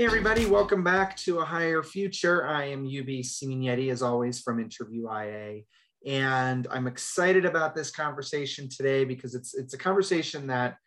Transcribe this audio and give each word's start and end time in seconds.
Hey, 0.00 0.06
everybody, 0.06 0.46
welcome 0.46 0.82
back 0.82 1.14
to 1.18 1.40
A 1.40 1.44
Higher 1.44 1.82
Future. 1.82 2.46
I 2.46 2.64
am 2.68 2.86
UB 2.86 3.20
Siminetti, 3.20 3.92
as 3.92 4.00
always, 4.00 4.40
from 4.40 4.58
Interview 4.58 5.06
IA. 5.12 5.64
And 6.06 6.66
I'm 6.70 6.86
excited 6.86 7.44
about 7.44 7.74
this 7.74 7.90
conversation 7.90 8.70
today 8.70 9.04
because 9.04 9.34
it's, 9.34 9.52
it's 9.52 9.74
a 9.74 9.76
conversation 9.76 10.46
that, 10.46 10.78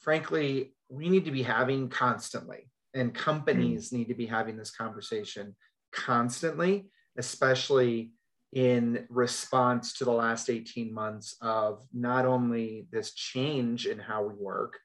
frankly, 0.00 0.74
we 0.90 1.08
need 1.08 1.24
to 1.24 1.30
be 1.30 1.42
having 1.42 1.88
constantly. 1.88 2.70
And 2.92 3.14
companies 3.14 3.88
mm. 3.88 3.92
need 3.94 4.08
to 4.08 4.14
be 4.14 4.26
having 4.26 4.58
this 4.58 4.72
conversation 4.72 5.56
constantly, 5.90 6.90
especially 7.16 8.12
in 8.52 9.06
response 9.08 9.94
to 9.94 10.04
the 10.04 10.12
last 10.12 10.50
18 10.50 10.92
months 10.92 11.34
of 11.40 11.82
not 11.94 12.26
only 12.26 12.88
this 12.92 13.14
change 13.14 13.86
in 13.86 13.98
how 13.98 14.22
we 14.22 14.34
work, 14.34 14.78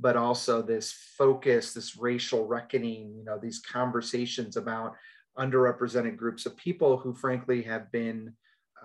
but 0.00 0.16
also 0.16 0.62
this 0.62 0.92
focus, 0.92 1.72
this 1.72 1.96
racial 1.96 2.46
reckoning, 2.46 3.14
you 3.16 3.24
know, 3.24 3.38
these 3.38 3.60
conversations 3.60 4.56
about 4.56 4.94
underrepresented 5.38 6.16
groups 6.16 6.46
of 6.46 6.56
people 6.56 6.96
who, 6.96 7.14
frankly, 7.14 7.62
have 7.62 7.90
been 7.92 8.32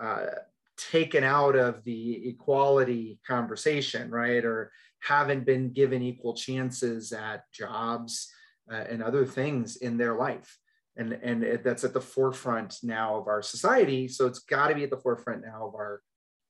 uh, 0.00 0.26
taken 0.76 1.24
out 1.24 1.56
of 1.56 1.82
the 1.84 2.28
equality 2.28 3.20
conversation, 3.26 4.10
right? 4.10 4.44
Or 4.44 4.72
haven't 5.00 5.44
been 5.44 5.72
given 5.72 6.02
equal 6.02 6.34
chances 6.34 7.12
at 7.12 7.50
jobs 7.52 8.32
uh, 8.72 8.84
and 8.88 9.02
other 9.02 9.26
things 9.26 9.76
in 9.76 9.96
their 9.96 10.14
life. 10.14 10.58
And, 10.96 11.12
and 11.12 11.42
it, 11.42 11.64
that's 11.64 11.84
at 11.84 11.92
the 11.92 12.00
forefront 12.00 12.76
now 12.82 13.16
of 13.16 13.26
our 13.26 13.42
society. 13.42 14.08
So 14.08 14.26
it's 14.26 14.38
got 14.38 14.68
to 14.68 14.74
be 14.74 14.84
at 14.84 14.90
the 14.90 14.96
forefront 14.96 15.44
now 15.44 15.66
of 15.66 15.74
our 15.74 16.00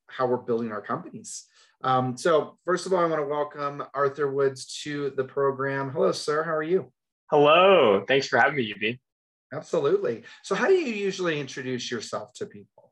how 0.06 0.27
we're 0.27 0.36
building 0.36 0.70
our 0.70 0.83
companies. 0.83 1.46
Um, 1.84 2.16
so 2.16 2.56
first 2.64 2.86
of 2.86 2.94
all, 2.94 3.00
I 3.00 3.04
want 3.04 3.20
to 3.20 3.28
welcome 3.28 3.84
Arthur 3.92 4.32
Woods 4.32 4.80
to 4.84 5.10
the 5.10 5.24
program. 5.24 5.91
Hello, 5.91 6.12
sir. 6.12 6.42
How 6.42 6.54
are 6.54 6.62
you? 6.62 6.91
Hello. 7.30 8.02
Thanks 8.08 8.26
for 8.26 8.38
having 8.38 8.56
me, 8.56 8.72
UB. 8.72 8.96
Absolutely. 9.52 10.22
So 10.42 10.54
how 10.54 10.66
do 10.66 10.72
you 10.72 10.94
usually 10.94 11.38
introduce 11.38 11.91
yourself 11.91 12.32
to 12.36 12.46
people? 12.46 12.91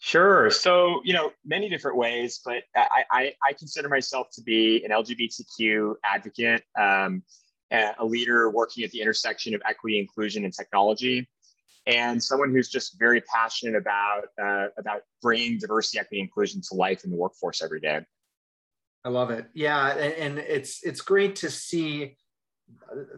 Sure. 0.00 0.50
So, 0.50 1.00
you 1.04 1.12
know, 1.12 1.30
many 1.44 1.68
different 1.68 1.96
ways, 1.96 2.40
but 2.44 2.64
I, 2.74 3.04
I, 3.10 3.32
I 3.48 3.52
consider 3.52 3.88
myself 3.88 4.26
to 4.32 4.42
be 4.42 4.84
an 4.84 4.90
LGBTQ 4.90 5.94
advocate, 6.04 6.64
um, 6.78 7.22
a 7.70 8.04
leader 8.04 8.50
working 8.50 8.82
at 8.82 8.90
the 8.90 9.00
intersection 9.00 9.54
of 9.54 9.62
equity, 9.64 10.00
inclusion, 10.00 10.44
and 10.44 10.52
technology 10.52 11.28
and 11.88 12.22
someone 12.22 12.52
who's 12.52 12.68
just 12.68 12.98
very 12.98 13.22
passionate 13.22 13.74
about 13.74 14.26
uh, 14.40 14.66
about 14.76 15.00
bringing 15.22 15.58
diversity, 15.58 15.98
equity, 15.98 16.20
inclusion 16.20 16.60
to 16.68 16.74
life 16.74 17.02
in 17.02 17.10
the 17.10 17.16
workforce 17.16 17.62
every 17.62 17.80
day. 17.80 18.00
I 19.04 19.08
love 19.08 19.30
it. 19.30 19.46
Yeah, 19.54 19.92
and, 19.92 20.12
and 20.14 20.38
it's 20.38 20.84
it's 20.84 21.00
great 21.00 21.34
to 21.36 21.50
see 21.50 22.16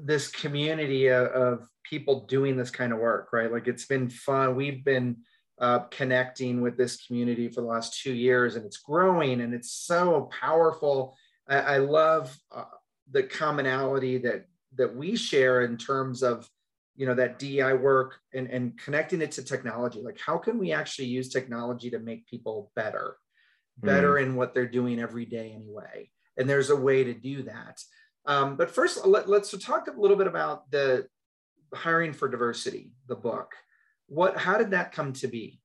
this 0.00 0.28
community 0.28 1.08
of, 1.08 1.26
of, 1.26 1.68
people 1.82 2.26
doing 2.26 2.56
this 2.56 2.70
kind 2.70 2.92
of 2.92 3.00
work, 3.00 3.32
right? 3.32 3.50
Like 3.50 3.66
it's 3.66 3.86
been 3.86 4.08
fun. 4.08 4.54
We've 4.54 4.84
been 4.84 5.16
uh, 5.58 5.80
connecting 5.91 6.60
with 6.60 6.76
this 6.76 7.04
community 7.04 7.48
for 7.48 7.62
the 7.62 7.66
last 7.66 8.00
two 8.00 8.12
years, 8.12 8.54
and 8.54 8.64
it's 8.64 8.76
growing, 8.76 9.41
and 9.41 9.52
it's 9.52 9.72
so 9.72 10.30
powerful. 10.30 11.16
I, 11.48 11.58
I 11.58 11.76
love 11.78 12.38
uh, 12.54 12.64
the 13.10 13.24
commonality 13.24 14.18
that 14.18 14.46
that 14.76 14.94
we 14.94 15.16
share 15.16 15.62
in 15.62 15.76
terms 15.76 16.22
of 16.22 16.48
you 17.00 17.06
know 17.06 17.14
that 17.14 17.38
DEI 17.38 17.72
work 17.72 18.18
and, 18.34 18.46
and 18.48 18.78
connecting 18.78 19.22
it 19.22 19.32
to 19.32 19.42
technology. 19.42 20.02
Like 20.02 20.18
how 20.20 20.36
can 20.36 20.58
we 20.58 20.70
actually 20.70 21.08
use 21.08 21.30
technology 21.30 21.88
to 21.88 21.98
make 21.98 22.26
people 22.26 22.70
better, 22.76 23.16
better 23.78 24.16
mm. 24.16 24.22
in 24.24 24.36
what 24.36 24.52
they're 24.52 24.68
doing 24.68 25.00
every 25.00 25.24
day 25.24 25.52
anyway? 25.56 26.10
And 26.36 26.46
there's 26.46 26.68
a 26.68 26.76
way 26.76 27.02
to 27.02 27.14
do 27.14 27.44
that. 27.44 27.80
Um, 28.26 28.56
but 28.56 28.70
first, 28.70 29.06
let, 29.06 29.30
let's 29.30 29.50
talk 29.64 29.88
a 29.88 29.98
little 29.98 30.18
bit 30.18 30.26
about 30.26 30.70
the 30.70 31.06
hiring 31.72 32.12
for 32.12 32.28
diversity, 32.28 32.92
the 33.08 33.16
book. 33.16 33.54
What 34.08 34.36
how 34.36 34.58
did 34.58 34.72
that 34.72 34.92
come 34.92 35.14
to 35.14 35.26
be? 35.26 35.58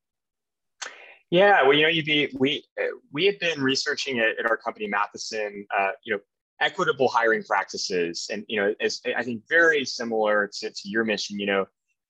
Yeah, 1.32 1.64
well, 1.64 1.74
you 1.74 1.84
know, 1.84 2.04
be 2.06 2.34
we 2.40 2.64
we 3.12 3.26
had 3.26 3.40
been 3.40 3.62
researching 3.62 4.20
it 4.20 4.38
at 4.40 4.50
our 4.50 4.56
company 4.56 4.90
Mathison, 4.90 5.66
uh, 5.78 5.92
you 6.06 6.14
know, 6.14 6.22
equitable 6.62 7.08
hiring 7.08 7.44
practices 7.44 8.28
and 8.32 8.46
you 8.48 8.60
know 8.60 8.74
as 8.80 9.02
i 9.18 9.24
think 9.24 9.42
very 9.50 9.84
similar 9.84 10.50
to, 10.54 10.70
to 10.70 10.90
your 10.90 11.04
mission 11.04 11.40
you 11.40 11.46
know 11.46 11.66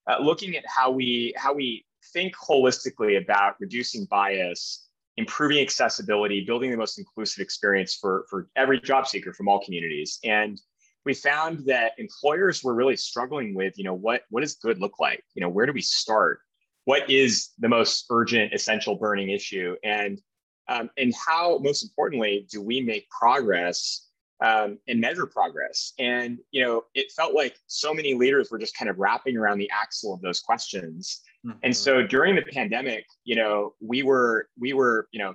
uh, 0.08 0.18
looking 0.22 0.56
at 0.56 0.64
how 0.68 0.92
we 0.92 1.34
how 1.36 1.54
we 1.54 1.84
think 2.14 2.34
holistically 2.36 3.22
about 3.22 3.56
reducing 3.60 4.06
bias 4.06 4.86
improving 5.18 5.60
accessibility 5.60 6.44
building 6.44 6.72
the 6.72 6.78
most 6.78 6.98
inclusive 6.98 7.42
experience 7.42 7.96
for 7.96 8.26
for 8.30 8.48
every 8.56 8.80
job 8.80 9.08
seeker 9.08 9.34
from 9.34 9.48
all 9.48 9.64
communities. 9.64 10.20
And 10.24 10.60
we 11.06 11.14
found 11.14 11.66
that 11.66 11.92
employers 11.98 12.64
were 12.64 12.74
really 12.74 12.98
struggling 12.98 13.54
with 13.54 13.78
you 13.78 13.84
know 13.84 13.94
what 13.94 14.24
what 14.30 14.42
does 14.42 14.56
good 14.56 14.80
look 14.80 15.00
like? 15.00 15.24
You 15.34 15.42
know 15.42 15.50
where 15.50 15.66
do 15.66 15.74
we 15.74 15.82
start? 15.82 16.40
What 16.86 17.10
is 17.10 17.52
the 17.60 17.70
most 17.70 18.06
urgent 18.12 18.54
essential 18.54 18.96
burning 18.96 19.30
issue? 19.30 19.76
And 19.84 20.22
um, 20.68 20.90
and 20.98 21.14
how 21.16 21.60
most 21.60 21.84
importantly 21.84 22.48
do 22.52 22.62
we 22.62 22.82
make 22.82 23.08
progress 23.10 24.05
um, 24.44 24.78
and 24.88 25.00
measure 25.00 25.26
progress. 25.26 25.94
And 26.00 26.40
you 26.52 26.64
know, 26.64 26.84
it 26.94 27.12
felt 27.12 27.34
like 27.34 27.58
so 27.68 27.94
many 27.94 28.14
leaders 28.14 28.50
were 28.52 28.60
just 28.60 28.78
kind 28.78 28.90
of 28.90 29.00
wrapping 29.00 29.38
around 29.38 29.60
the 29.60 29.70
axle 29.72 30.14
of 30.14 30.22
those 30.22 30.40
questions. 30.40 31.22
Mm-hmm. 31.46 31.58
And 31.64 31.76
so 31.76 32.06
during 32.06 32.36
the 32.36 32.42
pandemic, 32.42 33.06
you 33.24 33.36
know, 33.36 33.74
we 33.80 34.04
were 34.04 34.50
we 34.60 34.74
were 34.74 35.08
you 35.12 35.20
know 35.20 35.34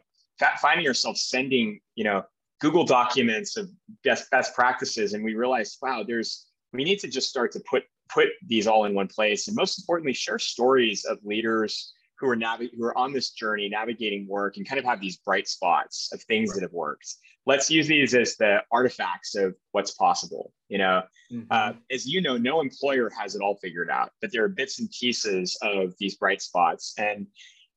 finding 0.61 0.87
ourselves 0.87 1.23
sending 1.23 1.81
you 1.95 2.05
know 2.05 2.25
Google 2.61 2.85
documents 2.85 3.57
of 3.57 3.71
best 4.05 4.31
best 4.31 4.55
practices, 4.55 5.15
and 5.15 5.25
we 5.25 5.35
realized, 5.35 5.79
wow, 5.81 6.05
there's 6.07 6.47
we 6.73 6.85
need 6.85 6.99
to 7.01 7.09
just 7.09 7.29
start 7.29 7.53
to 7.53 7.61
put 7.69 7.85
put 8.09 8.29
these 8.47 8.67
all 8.67 8.85
in 8.85 8.95
one 8.95 9.09
place, 9.09 9.49
and 9.49 9.57
most 9.57 9.79
importantly, 9.79 10.13
share 10.13 10.39
stories 10.39 11.05
of 11.05 11.19
leaders 11.25 11.93
who 12.21 12.29
are 12.29 12.37
navig- 12.37 12.71
who 12.77 12.85
are 12.85 12.97
on 12.97 13.13
this 13.13 13.31
journey 13.31 13.69
navigating 13.69 14.27
work 14.29 14.57
and 14.57 14.69
kind 14.69 14.79
of 14.79 14.85
have 14.85 15.01
these 15.01 15.17
bright 15.17 15.49
spots 15.49 16.11
of 16.13 16.23
things 16.23 16.51
right. 16.51 16.57
that 16.57 16.63
have 16.63 16.73
worked 16.73 17.15
let's 17.47 17.71
use 17.71 17.89
these 17.89 18.15
as 18.15 18.37
the 18.37 18.63
artifacts 18.71 19.35
of 19.35 19.55
what's 19.73 19.93
possible 19.93 20.53
you 20.69 20.79
know 20.79 21.03
mm-hmm. 21.33 21.47
uh, 21.51 21.73
as 21.91 22.07
you 22.07 22.21
know 22.21 22.37
no 22.37 22.61
employer 22.61 23.11
has 23.11 23.35
it 23.35 23.43
all 23.43 23.57
figured 23.57 23.91
out 23.91 24.11
but 24.21 24.31
there 24.33 24.45
are 24.45 24.49
bits 24.49 24.79
and 24.79 24.91
pieces 24.91 25.57
of 25.63 25.95
these 25.99 26.17
bright 26.17 26.43
spots 26.43 26.95
and 26.99 27.27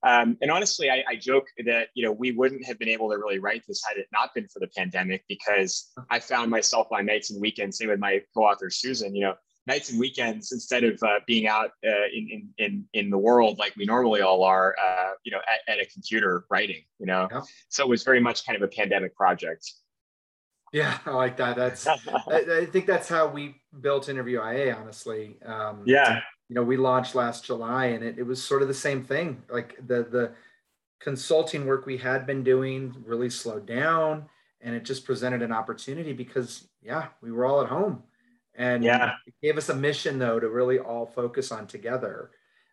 um, 0.05 0.37
and 0.41 0.51
honestly 0.51 0.89
I, 0.89 1.03
I 1.07 1.15
joke 1.15 1.47
that 1.65 1.87
you 1.93 2.05
know 2.05 2.11
we 2.11 2.31
wouldn't 2.31 2.65
have 2.65 2.77
been 2.77 2.89
able 2.89 3.09
to 3.09 3.17
really 3.17 3.39
write 3.39 3.63
this 3.67 3.81
had 3.87 3.97
it 3.97 4.07
not 4.11 4.33
been 4.33 4.47
for 4.47 4.59
the 4.59 4.69
pandemic 4.75 5.23
because 5.27 5.91
i 6.09 6.19
found 6.19 6.51
myself 6.51 6.87
on 6.91 7.05
nights 7.05 7.31
and 7.31 7.41
weekends 7.41 7.77
same 7.77 7.89
with 7.89 7.99
my 7.99 8.21
co-author 8.35 8.69
susan 8.69 9.15
you 9.15 9.23
know 9.23 9.35
nights 9.65 9.91
and 9.91 9.99
weekends 9.99 10.51
instead 10.51 10.83
of 10.83 11.01
uh, 11.03 11.19
being 11.25 11.47
out 11.47 11.71
uh, 11.85 12.07
in, 12.13 12.29
in, 12.29 12.65
in, 12.65 12.85
in 12.93 13.09
the 13.09 13.17
world 13.17 13.57
like 13.59 13.73
we 13.77 13.85
normally 13.85 14.21
all 14.21 14.43
are, 14.43 14.75
uh, 14.83 15.11
you 15.23 15.31
know, 15.31 15.39
at, 15.39 15.73
at, 15.73 15.79
a 15.79 15.89
computer 15.89 16.45
writing, 16.49 16.83
you 16.99 17.05
know? 17.05 17.27
Yeah. 17.31 17.41
So 17.69 17.83
it 17.83 17.89
was 17.89 18.03
very 18.03 18.19
much 18.19 18.45
kind 18.45 18.55
of 18.57 18.61
a 18.61 18.67
pandemic 18.67 19.15
project. 19.15 19.71
Yeah, 20.73 20.97
I 21.05 21.11
like 21.11 21.37
that. 21.37 21.55
That's, 21.55 21.87
I, 21.87 21.97
I, 22.27 22.65
think 22.65 22.87
that's 22.87 23.07
how 23.07 23.27
we 23.27 23.55
built 23.79 24.09
Interview 24.09 24.43
IA, 24.43 24.75
honestly. 24.75 25.37
Um, 25.45 25.83
yeah. 25.85 26.19
You 26.49 26.55
know, 26.55 26.63
we 26.63 26.75
launched 26.75 27.15
last 27.15 27.45
July 27.45 27.85
and 27.85 28.03
it, 28.03 28.19
it 28.19 28.23
was 28.23 28.43
sort 28.43 28.61
of 28.61 28.67
the 28.67 28.73
same 28.73 29.03
thing. 29.03 29.43
Like 29.49 29.77
the, 29.87 30.03
the 30.03 30.31
consulting 30.99 31.65
work 31.65 31.85
we 31.85 31.97
had 31.97 32.25
been 32.25 32.43
doing 32.43 32.93
really 33.05 33.29
slowed 33.29 33.65
down 33.65 34.25
and 34.59 34.75
it 34.75 34.83
just 34.83 35.05
presented 35.05 35.41
an 35.41 35.53
opportunity 35.53 36.11
because 36.11 36.67
yeah, 36.81 37.07
we 37.21 37.31
were 37.31 37.45
all 37.45 37.61
at 37.61 37.69
home 37.69 38.03
and 38.55 38.83
yeah. 38.83 39.13
it 39.25 39.33
gave 39.41 39.57
us 39.57 39.69
a 39.69 39.75
mission 39.75 40.19
though 40.19 40.39
to 40.39 40.49
really 40.49 40.79
all 40.79 41.05
focus 41.05 41.51
on 41.51 41.67
together 41.67 42.31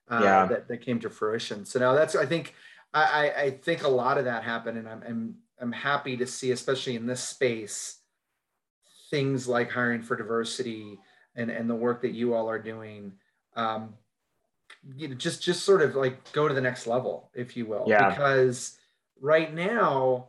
uh, 0.08 0.20
yeah. 0.22 0.46
that, 0.46 0.68
that 0.68 0.80
came 0.80 0.98
to 1.00 1.10
fruition 1.10 1.64
so 1.64 1.78
now 1.78 1.94
that's 1.94 2.14
i 2.14 2.26
think 2.26 2.54
i 2.94 3.32
i 3.36 3.50
think 3.50 3.84
a 3.84 3.88
lot 3.88 4.18
of 4.18 4.24
that 4.24 4.42
happened 4.42 4.78
and 4.78 4.88
i'm 4.88 5.02
i'm, 5.06 5.34
I'm 5.60 5.72
happy 5.72 6.16
to 6.16 6.26
see 6.26 6.52
especially 6.52 6.96
in 6.96 7.06
this 7.06 7.22
space 7.22 7.98
things 9.10 9.48
like 9.48 9.70
hiring 9.70 10.02
for 10.02 10.16
diversity 10.16 10.98
and 11.36 11.50
and 11.50 11.68
the 11.68 11.74
work 11.74 12.02
that 12.02 12.12
you 12.12 12.34
all 12.34 12.48
are 12.48 12.58
doing 12.58 13.12
um, 13.56 13.94
you 14.96 15.08
know 15.08 15.14
just 15.14 15.42
just 15.42 15.64
sort 15.64 15.82
of 15.82 15.94
like 15.94 16.32
go 16.32 16.48
to 16.48 16.54
the 16.54 16.60
next 16.60 16.86
level 16.86 17.30
if 17.34 17.56
you 17.56 17.66
will 17.66 17.84
yeah. 17.86 18.10
because 18.10 18.78
right 19.20 19.52
now 19.52 20.28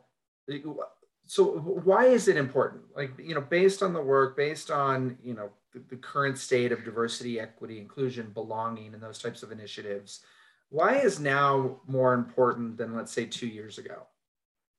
so 1.32 1.46
why 1.46 2.08
is 2.08 2.28
it 2.28 2.36
important? 2.36 2.82
Like 2.94 3.14
you 3.18 3.34
know 3.34 3.40
based 3.40 3.82
on 3.82 3.94
the 3.94 4.02
work 4.02 4.36
based 4.36 4.70
on 4.70 5.18
you 5.24 5.34
know 5.34 5.50
the, 5.72 5.82
the, 5.90 5.96
current 5.96 6.38
state 6.38 6.74
of 6.74 6.84
diversity 6.84 7.40
equity 7.40 7.78
inclusion 7.78 8.32
belonging 8.34 8.94
and 8.94 9.02
those 9.02 9.18
types 9.18 9.42
of 9.42 9.50
initiatives 9.50 10.26
why 10.68 10.98
is 10.98 11.22
now 11.22 11.80
more 11.88 12.14
important 12.14 12.76
than 12.76 12.94
let's 12.94 13.14
say 13.14 13.26
two 13.26 13.48
years 13.48 13.78
ago? 13.78 14.08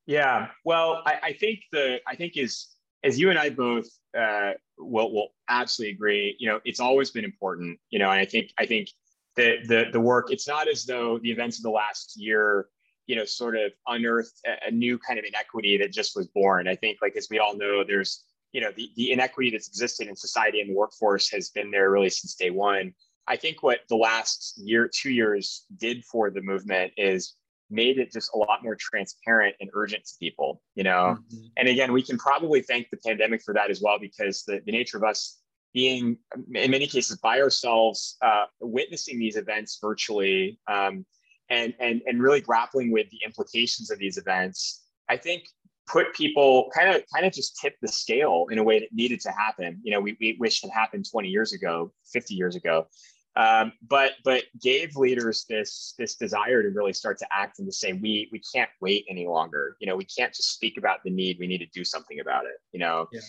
Yeah 0.05 0.49
well 0.67 1.03
i, 1.07 1.15
I 1.23 1.33
think 1.33 1.61
the 1.73 2.01
i 2.07 2.15
think 2.15 2.37
is 2.37 2.67
as 3.03 3.19
you 3.19 3.31
and 3.31 3.39
i 3.39 3.49
both 3.49 3.89
uh, 4.15 4.53
will 4.77 5.11
will 5.11 5.29
absolutely 5.49 5.95
agree 5.95 6.37
you 6.39 6.51
know 6.51 6.61
it's 6.67 6.81
always 6.81 7.11
been 7.11 7.25
important 7.25 7.79
you 7.89 7.99
know 7.99 8.11
and 8.11 8.21
i 8.21 8.27
think 8.27 8.53
i 8.59 8.67
think 8.67 8.91
the 9.37 9.57
the 9.69 9.87
the 9.91 10.01
work 10.01 10.31
it's 10.31 10.47
not 10.47 10.69
as 10.69 10.85
though 10.85 11.19
the 11.23 11.31
events 11.31 11.57
of 11.57 11.63
the 11.63 11.71
last 11.71 12.15
year 12.15 12.67
you 13.13 13.19
know, 13.19 13.27
sort 13.27 13.57
of 13.57 13.73
unearthed 13.87 14.41
a, 14.67 14.71
new 14.71 14.99
kind 14.99 15.19
of 15.19 15.27
inequity 15.27 15.77
that 15.77 15.93
just 15.93 16.17
was 16.17 16.27
born. 16.29 16.67
I 16.67 16.77
think, 16.77 16.99
like 17.03 17.15
as 17.15 17.29
we 17.31 17.39
all 17.39 17.55
know, 17.55 17.85
there's 17.85 18.25
you 18.53 18.63
know 18.63 18.71
the, 18.75 18.91
the 18.97 19.13
inequity 19.13 19.51
that's 19.51 19.69
existed 19.69 20.09
in 20.09 20.17
society 20.17 20.63
and 20.63 20.71
the 20.71 20.75
workforce 20.75 21.31
has 21.31 21.51
been 21.51 21.71
there 21.71 21.91
really 21.91 22.11
since 22.11 22.35
day 22.35 22.51
one 22.51 22.93
i 23.27 23.37
think 23.37 23.63
what 23.63 23.81
the 23.89 23.97
last 23.97 24.55
year 24.63 24.89
two 24.89 25.11
years 25.11 25.65
did 25.77 26.05
for 26.05 26.31
the 26.31 26.41
movement 26.41 26.93
is 26.97 27.35
made 27.71 27.99
it 27.99 28.13
just 28.13 28.31
a 28.35 28.39
lot 28.39 28.63
more 28.63 28.77
transparent 28.79 29.57
and 29.61 29.71
urgent 29.75 30.05
to 30.05 30.13
people 30.21 30.63
you 30.75 30.85
know 30.85 31.17
mm-hmm. 31.19 31.47
and 31.57 31.69
again 31.69 31.93
we 31.93 32.03
can 32.03 32.19
probably 32.19 32.61
thank 32.61 32.89
the 32.91 32.99
pandemic 32.99 33.43
for 33.43 33.55
that 33.55 33.71
as 33.71 33.81
well 33.81 33.99
because 33.99 34.45
the, 34.45 34.61
the 34.67 34.73
nature 34.73 34.99
of 34.99 35.05
us 35.05 35.39
being 35.73 36.19
in 36.55 36.71
many 36.71 36.87
cases 36.87 37.17
by 37.17 37.41
ourselves 37.41 38.19
uh, 38.21 38.45
witnessing 38.61 39.19
these 39.19 39.37
events 39.37 39.79
virtually 39.81 40.59
um, 40.71 41.07
and, 41.53 41.75
and, 41.79 42.03
and 42.07 42.21
really 42.21 42.41
grappling 42.41 42.91
with 42.91 43.09
the 43.11 43.21
implications 43.25 43.91
of 43.91 43.99
these 43.99 44.19
events 44.19 44.83
i 45.09 45.17
think 45.17 45.45
put 45.87 46.13
people 46.15 46.71
kind 46.75 46.89
of 46.95 47.03
kind 47.13 47.27
of 47.27 47.33
just 47.33 47.59
tip 47.61 47.75
the 47.83 47.89
scale 47.89 48.47
in 48.51 48.59
a 48.59 48.63
way 48.63 48.79
that 48.81 48.93
needed 48.93 49.21
to 49.21 49.31
happen. 49.31 49.81
You 49.83 49.93
know, 49.93 50.01
we, 50.01 50.17
we 50.21 50.37
wish 50.39 50.63
had 50.63 50.71
happened 50.71 51.07
20 51.11 51.29
years 51.29 51.53
ago, 51.53 51.93
50 52.13 52.35
years 52.35 52.57
ago. 52.57 52.87
Um, 53.35 53.73
but 53.89 54.13
but 54.25 54.45
gave 54.61 54.95
leaders 54.95 55.47
this 55.49 55.95
this 55.99 56.17
desire 56.17 56.63
to 56.63 56.69
really 56.69 56.93
start 56.93 57.19
to 57.19 57.27
act 57.33 57.61
and 57.61 57.69
to 57.69 57.73
say 57.73 57.95
we 57.95 58.29
we 58.31 58.43
can't 58.55 58.69
wait 58.83 59.07
any 59.09 59.27
longer. 59.27 59.77
You 59.81 59.87
know, 59.87 59.97
we 59.97 60.05
can't 60.05 60.35
just 60.35 60.53
speak 60.53 60.77
about 60.77 61.03
the 61.03 61.11
need. 61.11 61.39
We 61.41 61.47
need 61.47 61.59
to 61.59 61.67
do 61.67 61.83
something 61.83 62.21
about 62.21 62.45
it. 62.45 62.59
You 62.73 62.81
know. 62.81 63.09
Yeah. 63.11 63.21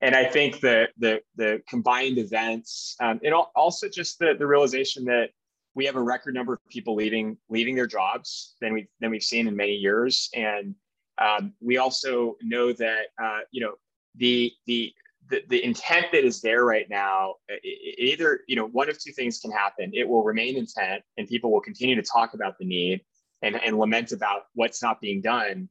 And 0.00 0.14
I 0.14 0.26
think 0.26 0.60
the 0.60 0.88
the 0.98 1.22
the 1.36 1.62
combined 1.66 2.18
events, 2.18 2.94
um, 3.00 3.20
and 3.24 3.34
also 3.34 3.88
just 3.88 4.18
the 4.18 4.34
the 4.38 4.46
realization 4.46 5.04
that 5.06 5.30
we 5.78 5.84
have 5.84 5.94
a 5.94 6.02
record 6.02 6.34
number 6.34 6.54
of 6.54 6.58
people 6.68 6.96
leaving 6.96 7.38
leaving 7.48 7.76
their 7.76 7.86
jobs 7.86 8.56
than 8.60 8.72
we 8.72 8.88
than 9.00 9.12
we've 9.12 9.22
seen 9.22 9.46
in 9.46 9.54
many 9.54 9.74
years, 9.74 10.28
and 10.34 10.74
um, 11.18 11.54
we 11.60 11.78
also 11.78 12.36
know 12.42 12.72
that 12.72 13.06
uh, 13.22 13.42
you 13.52 13.60
know 13.60 13.74
the, 14.16 14.52
the 14.66 14.92
the 15.30 15.44
the 15.48 15.64
intent 15.64 16.06
that 16.10 16.24
is 16.24 16.40
there 16.40 16.64
right 16.64 16.90
now. 16.90 17.36
It, 17.46 17.60
it 17.62 18.12
either 18.12 18.40
you 18.48 18.56
know 18.56 18.66
one 18.66 18.90
of 18.90 18.98
two 18.98 19.12
things 19.12 19.38
can 19.38 19.52
happen. 19.52 19.92
It 19.94 20.08
will 20.08 20.24
remain 20.24 20.56
intent, 20.56 21.04
and 21.16 21.28
people 21.28 21.52
will 21.52 21.60
continue 21.60 21.94
to 21.94 22.02
talk 22.02 22.34
about 22.34 22.58
the 22.58 22.66
need 22.66 23.00
and, 23.42 23.54
and 23.54 23.78
lament 23.78 24.10
about 24.10 24.46
what's 24.54 24.82
not 24.82 25.00
being 25.00 25.20
done, 25.20 25.68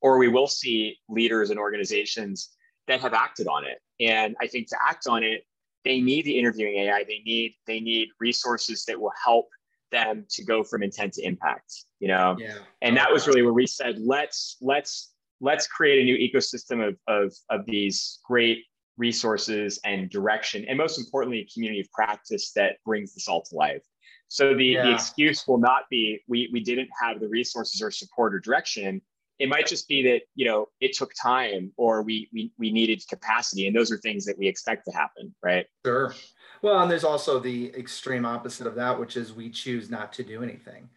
or 0.00 0.18
we 0.18 0.28
will 0.28 0.46
see 0.46 0.98
leaders 1.08 1.50
and 1.50 1.58
organizations 1.58 2.50
that 2.86 3.00
have 3.00 3.12
acted 3.12 3.48
on 3.48 3.64
it. 3.64 3.78
And 3.98 4.36
I 4.40 4.46
think 4.46 4.68
to 4.68 4.76
act 4.88 5.08
on 5.08 5.24
it, 5.24 5.42
they 5.84 6.00
need 6.00 6.24
the 6.24 6.38
interviewing 6.38 6.76
AI. 6.76 7.04
They 7.04 7.20
need 7.24 7.54
they 7.66 7.80
need 7.80 8.08
resources 8.20 8.84
that 8.86 9.00
will 9.00 9.12
help 9.24 9.48
them 9.92 10.26
to 10.30 10.42
go 10.42 10.64
from 10.64 10.82
intent 10.82 11.12
to 11.12 11.22
impact 11.22 11.84
you 12.00 12.08
know 12.08 12.34
yeah. 12.40 12.54
and 12.80 12.96
that 12.96 13.12
was 13.12 13.28
really 13.28 13.42
where 13.42 13.52
we 13.52 13.66
said 13.66 13.96
let's 14.00 14.56
let's 14.60 15.12
let's 15.40 15.68
create 15.68 16.00
a 16.00 16.04
new 16.04 16.16
ecosystem 16.16 16.86
of, 16.86 16.96
of 17.06 17.32
of 17.50 17.64
these 17.66 18.18
great 18.24 18.64
resources 18.98 19.78
and 19.84 20.10
direction 20.10 20.64
and 20.68 20.76
most 20.76 20.98
importantly 20.98 21.40
a 21.40 21.48
community 21.52 21.80
of 21.80 21.90
practice 21.92 22.52
that 22.56 22.76
brings 22.84 23.14
this 23.14 23.28
all 23.28 23.42
to 23.42 23.54
life 23.54 23.84
so 24.28 24.54
the, 24.56 24.64
yeah. 24.64 24.84
the 24.84 24.94
excuse 24.94 25.46
will 25.46 25.58
not 25.58 25.82
be 25.90 26.20
we 26.26 26.48
we 26.52 26.60
didn't 26.60 26.88
have 27.00 27.20
the 27.20 27.28
resources 27.28 27.80
or 27.80 27.90
support 27.90 28.34
or 28.34 28.40
direction 28.40 29.00
it 29.42 29.48
might 29.48 29.66
just 29.66 29.88
be 29.88 30.02
that 30.02 30.20
you 30.34 30.46
know 30.46 30.68
it 30.80 30.92
took 30.94 31.12
time 31.20 31.72
or 31.76 32.02
we 32.02 32.28
we, 32.32 32.52
we 32.58 32.70
needed 32.70 33.02
capacity 33.08 33.66
and 33.66 33.76
those 33.76 33.90
are 33.92 33.98
things 33.98 34.24
that 34.24 34.38
we 34.38 34.46
expect 34.46 34.84
to 34.84 34.92
happen 34.92 35.34
right 35.42 35.66
sure 35.84 36.14
well, 36.62 36.80
and 36.80 36.90
there's 36.90 37.04
also 37.04 37.40
the 37.40 37.74
extreme 37.76 38.24
opposite 38.24 38.68
of 38.68 38.76
that, 38.76 38.98
which 38.98 39.16
is 39.16 39.32
we 39.32 39.50
choose 39.50 39.90
not 39.90 40.12
to 40.14 40.22
do 40.22 40.42
anything. 40.42 40.88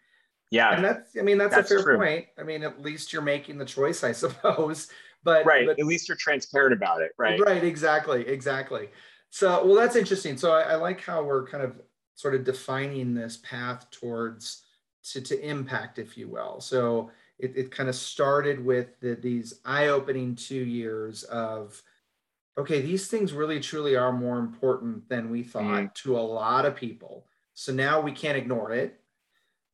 Yeah. 0.52 0.76
And 0.76 0.86
that's, 0.86 1.18
I 1.20 1.24
mean, 1.24 1.40
that's, 1.40 1.56
that's 1.56 1.72
a 1.72 1.76
fair 1.76 1.84
true. 1.84 1.98
point. 1.98 2.28
I 2.40 2.44
mean, 2.44 2.64
at 2.64 2.82
least 2.82 3.12
you're 3.12 3.24
making 3.24 3.58
the 3.58 3.66
choice, 3.66 4.04
I 4.04 4.12
suppose. 4.14 4.90
But 5.24 5.44
right. 5.44 5.66
But, 5.66 5.80
at 5.80 5.86
least 5.86 6.08
you're 6.08 6.18
transparent 6.18 6.74
about 6.74 7.02
it. 7.02 7.12
Right. 7.18 7.40
Right. 7.40 7.64
Exactly. 7.64 8.28
Exactly. 8.28 8.90
So, 9.32 9.66
well, 9.66 9.76
that's 9.76 9.96
interesting. 9.96 10.38
So 10.38 10.52
I, 10.52 10.62
I 10.62 10.76
like 10.76 11.02
how 11.02 11.24
we're 11.24 11.48
kind 11.48 11.64
of 11.64 11.82
sort 12.14 12.36
of 12.36 12.44
defining 12.44 13.16
this 13.16 13.38
path 13.38 13.90
towards 13.90 14.62
to, 15.12 15.22
to 15.22 15.40
impact, 15.44 15.98
if 15.98 16.16
you 16.16 16.28
will. 16.28 16.62
So 16.62 17.10
it, 17.38 17.54
it 17.56 17.72
kind 17.72 17.90
of 17.90 17.96
started 17.96 18.64
with 18.64 19.00
the, 19.00 19.16
these 19.16 19.60
eye-opening 19.66 20.36
two 20.36 20.56
years 20.64 21.24
of 21.24 21.82
okay, 22.58 22.82
these 22.82 23.08
things 23.08 23.34
really 23.34 23.60
truly 23.60 23.98
are 23.98 24.14
more 24.14 24.40
important 24.40 25.10
than 25.10 25.30
we 25.30 25.44
thought 25.44 25.64
mm. 25.64 25.94
to 25.94 26.18
a 26.18 26.22
lot 26.22 26.66
of 26.66 26.76
people. 26.76 27.26
So 27.54 27.74
now 27.74 28.00
we 28.00 28.12
can't 28.12 28.38
ignore 28.38 28.72
it. 28.72 29.00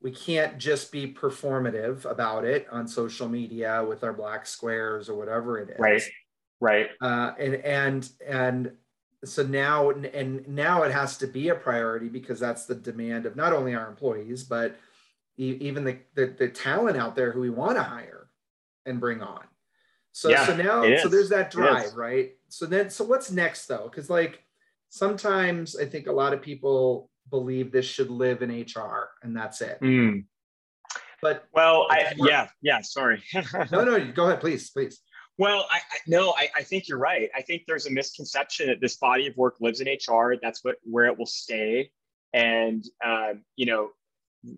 We 0.02 0.12
can't 0.12 0.58
just 0.58 0.92
be 0.92 1.14
performative 1.14 2.06
about 2.06 2.44
it 2.44 2.68
on 2.72 2.88
social 2.88 3.30
media 3.30 3.86
with 3.88 4.04
our 4.04 4.14
black 4.14 4.48
squares 4.48 5.10
or 5.10 5.16
whatever 5.16 5.60
it 5.60 5.70
is. 5.70 5.80
Right. 5.80 6.02
Right. 6.60 6.90
Uh, 7.02 7.34
and 7.40 7.56
and 7.56 8.10
and 8.28 8.72
so 9.24 9.44
now 9.44 9.92
and 9.92 10.48
now 10.48 10.84
it 10.84 10.92
has 10.92 11.18
to 11.18 11.28
be 11.28 11.50
a 11.50 11.56
priority 11.56 12.08
because 12.08 12.40
that's 12.40 12.66
the 12.66 12.76
demand 12.76 13.28
of 13.28 13.36
not 13.36 13.54
only 13.54 13.76
our 13.76 13.88
employees 13.88 14.44
but 14.44 14.76
even 15.46 15.84
the, 15.84 15.98
the, 16.16 16.36
the 16.38 16.48
talent 16.50 16.98
out 16.98 17.16
there 17.16 17.32
who 17.32 17.42
we 17.42 17.50
want 17.50 17.78
to 17.78 17.84
hire 17.84 18.30
and 18.86 19.00
bring 19.00 19.22
on. 19.22 19.44
So 20.14 20.30
yeah, 20.30 20.46
so 20.46 20.56
now 20.56 20.98
so 20.98 21.08
there's 21.08 21.30
that 21.30 21.52
drive, 21.52 21.96
right? 21.96 22.34
So 22.50 22.66
then 22.66 22.90
so 22.90 23.06
what's 23.06 23.32
next 23.32 23.68
though? 23.68 23.90
Because 23.90 24.10
like 24.10 24.44
sometimes 24.90 25.78
I 25.78 25.86
think 25.86 26.08
a 26.08 26.12
lot 26.12 26.34
of 26.34 26.42
people 26.42 27.10
believe 27.30 27.72
this 27.72 27.86
should 27.86 28.10
live 28.10 28.42
in 28.42 28.50
HR 28.50 29.10
and 29.24 29.36
that's 29.36 29.62
it. 29.62 29.80
Mm. 29.82 30.26
But 31.22 31.46
well, 31.54 31.88
I 31.90 32.14
yeah, 32.18 32.50
yeah, 32.62 32.82
sorry. 32.82 33.24
no, 33.72 33.84
no, 33.86 34.12
go 34.12 34.26
ahead, 34.26 34.42
please, 34.42 34.70
please. 34.72 35.02
Well, 35.38 35.66
I, 35.72 35.78
I 35.78 35.98
no, 36.08 36.32
I, 36.32 36.50
I 36.58 36.64
think 36.64 36.88
you're 36.88 36.98
right. 36.98 37.30
I 37.36 37.42
think 37.42 37.64
there's 37.68 37.86
a 37.86 37.92
misconception 37.92 38.68
that 38.68 38.82
this 38.82 38.98
body 38.98 39.28
of 39.28 39.38
work 39.38 39.56
lives 39.62 39.82
in 39.82 39.88
HR. 39.88 40.36
That's 40.42 40.64
what 40.64 40.76
where 40.84 41.06
it 41.06 41.18
will 41.18 41.26
stay. 41.26 41.92
And 42.34 42.84
um, 43.06 43.44
you 43.56 43.66
know, 43.66 43.92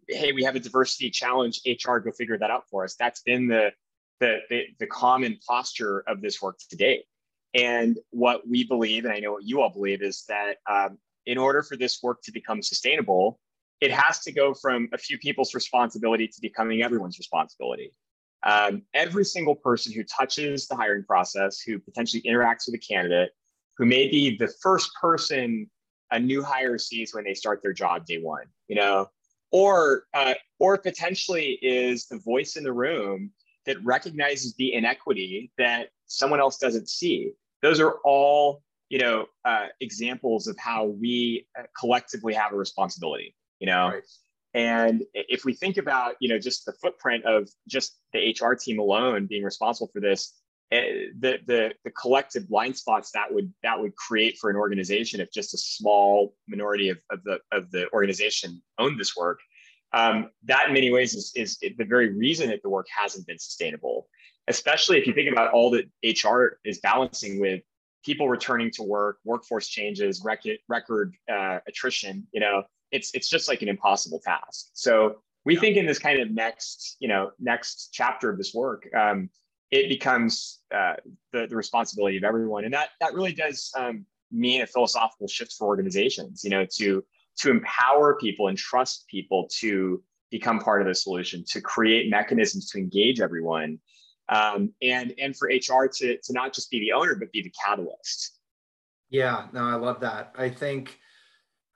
hey, 0.08 0.32
we 0.32 0.44
have 0.44 0.56
a 0.56 0.60
diversity 0.60 1.10
challenge. 1.10 1.62
HR, 1.66 1.98
go 1.98 2.12
figure 2.12 2.38
that 2.38 2.52
out 2.52 2.70
for 2.70 2.84
us. 2.84 2.96
That's 2.96 3.22
been 3.22 3.48
the 3.48 3.72
the, 4.20 4.40
the, 4.50 4.64
the 4.80 4.88
common 4.88 5.38
posture 5.48 6.04
of 6.08 6.22
this 6.22 6.42
work 6.42 6.58
today. 6.70 7.04
And 7.54 7.98
what 8.12 8.48
we 8.48 8.64
believe, 8.64 9.04
and 9.04 9.14
I 9.14 9.20
know 9.20 9.34
what 9.34 9.44
you 9.44 9.62
all 9.62 9.70
believe, 9.70 10.02
is 10.02 10.24
that 10.30 10.58
um, 10.70 10.98
in 11.26 11.38
order 11.38 11.62
for 11.62 11.76
this 11.76 12.02
work 12.02 12.22
to 12.24 12.32
become 12.32 12.62
sustainable, 12.62 13.40
it 13.82 13.92
has 13.92 14.20
to 14.22 14.32
go 14.32 14.54
from 14.54 14.88
a 14.94 14.98
few 14.98 15.18
people's 15.18 15.54
responsibility 15.54 16.28
to 16.28 16.42
becoming 16.42 16.82
everyone's 16.82 17.18
responsibility. 17.18 17.92
Um, 18.44 18.84
every 18.94 19.26
single 19.26 19.56
person 19.56 19.94
who 19.94 20.04
touches 20.04 20.68
the 20.68 20.76
hiring 20.76 21.04
process, 21.04 21.60
who 21.60 21.80
potentially 21.80 22.24
interacts 22.24 22.66
with 22.66 22.76
a 22.76 22.78
candidate, 22.78 23.32
who 23.78 23.86
may 23.86 24.10
be 24.10 24.38
the 24.38 24.52
first 24.62 24.92
person 25.00 25.70
a 26.12 26.20
new 26.20 26.44
hire 26.44 26.78
sees 26.78 27.14
when 27.14 27.24
they 27.24 27.34
start 27.34 27.62
their 27.62 27.74
job 27.74 28.06
day 28.06 28.20
one, 28.20 28.46
you 28.68 28.76
know, 28.76 29.08
or 29.54 30.06
uh, 30.14 30.34
or 30.60 30.78
potentially 30.78 31.60
is 31.62 32.08
the 32.08 32.18
voice 32.18 32.58
in 32.58 32.64
the 32.64 32.74
room 32.74 33.32
that 33.66 33.78
recognizes 33.86 34.54
the 34.56 34.74
inequity 34.74 35.52
that 35.58 35.90
someone 36.08 36.42
else 36.42 36.58
doesn't 36.58 36.90
see. 36.90 37.32
Those 37.62 37.80
are 37.80 38.00
all, 38.04 38.62
you 38.90 39.00
know, 39.00 39.28
uh, 39.46 39.68
examples 39.80 40.48
of 40.48 40.58
how 40.58 40.86
we 40.86 41.48
uh, 41.58 41.64
collectively 41.80 42.34
have 42.34 42.52
a 42.52 42.58
responsibility. 42.58 43.36
You 43.60 43.68
know, 43.68 43.90
right. 43.90 44.04
and 44.54 45.04
if 45.14 45.46
we 45.46 45.54
think 45.54 45.78
about, 45.78 46.16
you 46.20 46.28
know, 46.28 46.40
just 46.40 46.66
the 46.66 46.74
footprint 46.74 47.24
of 47.24 47.48
just 47.68 47.98
the 48.12 48.36
HR 48.38 48.56
team 48.56 48.80
alone 48.80 49.28
being 49.28 49.44
responsible 49.44 49.90
for 49.94 50.02
this, 50.02 50.34
the 51.20 51.40
the 51.46 51.74
the 51.84 51.92
collective 51.92 52.48
blind 52.48 52.76
spots 52.78 53.12
that 53.12 53.34
would 53.34 53.52
that 53.64 53.80
would 53.80 53.96
create 53.96 54.38
for 54.40 54.50
an 54.50 54.56
organization 54.56 55.20
if 55.20 55.32
just 55.32 55.54
a 55.54 55.58
small 55.58 56.36
minority 56.48 56.90
of, 56.90 56.98
of 57.12 57.24
the 57.24 57.40
of 57.52 57.70
the 57.72 57.92
organization 57.92 58.62
owned 58.80 59.00
this 59.00 59.16
work 59.16 59.40
um, 59.94 60.30
that 60.46 60.68
in 60.68 60.74
many 60.74 60.92
ways 60.92 61.14
is, 61.14 61.32
is 61.36 61.58
the 61.60 61.86
very 61.86 62.14
reason 62.14 62.50
that 62.50 62.62
the 62.64 62.70
work 62.70 62.88
hasn't 62.96 63.28
been 63.28 63.38
sustainable, 63.38 64.08
especially 64.48 64.98
if 64.98 65.08
you 65.08 65.14
think 65.14 65.32
about 65.32 65.54
all 65.54 65.70
that 65.72 65.86
HR 66.04 66.58
is 66.66 66.80
balancing 66.80 67.40
with 67.40 67.62
people 68.04 68.28
returning 68.28 68.72
to 68.72 68.84
work, 68.84 69.20
workforce 69.24 69.68
changes, 69.68 70.24
record, 70.26 70.58
record 70.68 71.14
uh, 71.32 71.60
attrition, 71.68 72.28
you 72.34 72.40
know, 72.40 72.64
it's, 72.92 73.12
it's 73.14 73.30
just 73.30 73.48
like 73.48 73.62
an 73.62 73.70
impossible 73.70 74.20
task. 74.24 74.70
So 74.74 75.18
we 75.46 75.56
think 75.56 75.78
in 75.78 75.86
this 75.86 76.00
kind 76.00 76.20
of 76.20 76.32
next, 76.32 76.98
you 77.00 77.08
know, 77.08 77.32
next 77.40 77.90
chapter 77.94 78.30
of 78.30 78.38
this 78.38 78.54
work, 78.54 78.88
um, 78.96 79.30
it 79.72 79.90
becomes 79.90 80.60
uh, 80.74 80.94
the, 81.32 81.48
the 81.48 81.56
responsibility 81.56 82.18
of 82.18 82.24
everyone. 82.24 82.66
And 82.66 82.74
that, 82.74 82.90
that 83.02 83.14
really 83.14 83.34
does 83.34 83.72
um, 83.78 84.06
mean 84.32 84.62
a 84.62 84.68
philosophical 84.68 85.28
shift 85.28 85.54
for 85.54 85.68
organizations, 85.68 86.44
you 86.44 86.50
know, 86.50 86.66
to 86.78 87.04
to 87.36 87.50
empower 87.50 88.16
people 88.16 88.48
and 88.48 88.58
trust 88.58 89.08
people 89.08 89.48
to 89.50 90.04
become 90.30 90.60
part 90.60 90.82
of 90.82 90.88
the 90.88 90.94
solution, 90.94 91.44
to 91.48 91.62
create 91.62 92.10
mechanisms 92.10 92.70
to 92.70 92.78
engage 92.78 93.20
everyone, 93.20 93.80
um, 94.30 94.72
and 94.82 95.14
and 95.20 95.36
for 95.36 95.48
HR 95.48 95.88
to 95.88 96.18
to 96.18 96.34
not 96.34 96.54
just 96.54 96.70
be 96.70 96.80
the 96.80 96.92
owner 96.92 97.16
but 97.16 97.32
be 97.32 97.42
the 97.42 97.54
catalyst. 97.64 98.40
Yeah, 99.10 99.48
no, 99.54 99.64
I 99.64 99.76
love 99.76 100.00
that. 100.02 100.34
I 100.38 100.50
think. 100.50 101.00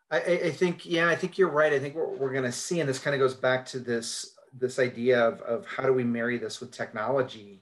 I, 0.10 0.20
I 0.20 0.52
think 0.52 0.86
yeah, 0.86 1.10
I 1.10 1.16
think 1.16 1.38
you're 1.38 1.50
right. 1.50 1.74
I 1.74 1.80
think 1.80 1.94
what 1.94 2.18
we're 2.18 2.32
going 2.32 2.46
to 2.46 2.52
see, 2.52 2.80
and 2.80 2.88
this 2.88 2.98
kind 2.98 3.14
of 3.14 3.20
goes 3.20 3.34
back 3.34 3.66
to 3.68 3.80
this 3.80 4.38
this 4.58 4.80
idea 4.80 5.20
of, 5.20 5.42
of 5.42 5.66
how 5.66 5.84
do 5.84 5.92
we 5.92 6.06
marry 6.06 6.38
this 6.38 6.62
with 6.62 6.72
technology, 6.72 7.62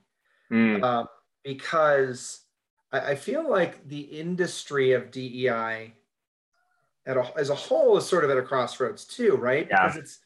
mm. 0.52 0.84
uh, 0.84 1.06
because 1.44 2.42
I, 2.92 3.12
I 3.12 3.16
feel 3.16 3.50
like 3.50 3.88
the 3.88 4.02
industry 4.02 4.94
of 4.94 5.12
DEI 5.12 5.94
at 7.06 7.18
a, 7.18 7.32
as 7.38 7.50
a 7.50 7.56
whole 7.56 7.98
is 7.98 8.08
sort 8.08 8.24
of 8.24 8.30
at 8.30 8.38
a 8.38 8.42
crossroads 8.42 9.06
too, 9.06 9.36
right? 9.36 9.68
Yeah. 9.70 9.88
Because 9.88 9.98
it's 9.98 10.20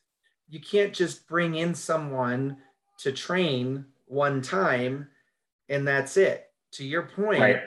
you 0.47 0.59
can't 0.59 0.93
just 0.93 1.27
bring 1.27 1.55
in 1.55 1.75
someone 1.75 2.57
to 2.99 3.11
train 3.11 3.85
one 4.07 4.41
time 4.41 5.07
and 5.69 5.87
that's 5.87 6.17
it. 6.17 6.45
To 6.73 6.85
your 6.85 7.03
point, 7.03 7.41
right. 7.41 7.61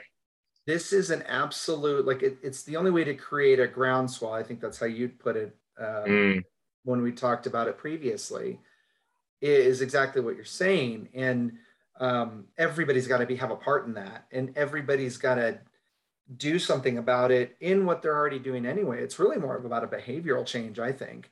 this 0.65 0.93
is 0.93 1.09
an 1.09 1.23
absolute 1.23 2.05
like 2.05 2.23
it, 2.23 2.37
it's 2.41 2.63
the 2.63 2.77
only 2.77 2.91
way 2.91 3.03
to 3.03 3.13
create 3.13 3.59
a 3.59 3.67
groundswell. 3.67 4.33
I 4.33 4.43
think 4.43 4.61
that's 4.61 4.79
how 4.79 4.85
you'd 4.85 5.19
put 5.19 5.35
it 5.35 5.55
um, 5.77 6.05
Mm. 6.05 6.43
when 6.83 7.01
we 7.01 7.11
talked 7.11 7.47
about 7.47 7.67
it 7.67 7.77
previously. 7.77 8.59
Is 9.41 9.81
exactly 9.81 10.21
what 10.21 10.37
you're 10.37 10.45
saying, 10.45 11.09
and 11.13 11.51
um, 11.99 12.45
everybody's 12.57 13.07
got 13.07 13.19
to 13.19 13.25
be 13.25 13.35
have 13.35 13.51
a 13.51 13.55
part 13.55 13.85
in 13.85 13.93
that, 13.93 14.25
and 14.31 14.55
everybody's 14.57 15.17
got 15.17 15.35
to 15.35 15.59
do 16.37 16.57
something 16.57 16.97
about 16.97 17.31
it 17.31 17.55
in 17.59 17.85
what 17.85 18.01
they're 18.01 18.15
already 18.15 18.39
doing 18.39 18.65
anyway. 18.65 19.01
It's 19.01 19.19
really 19.19 19.37
more 19.37 19.57
of 19.57 19.65
about 19.65 19.83
a 19.83 19.87
behavioral 19.87 20.45
change, 20.45 20.79
I 20.79 20.91
think, 20.91 21.29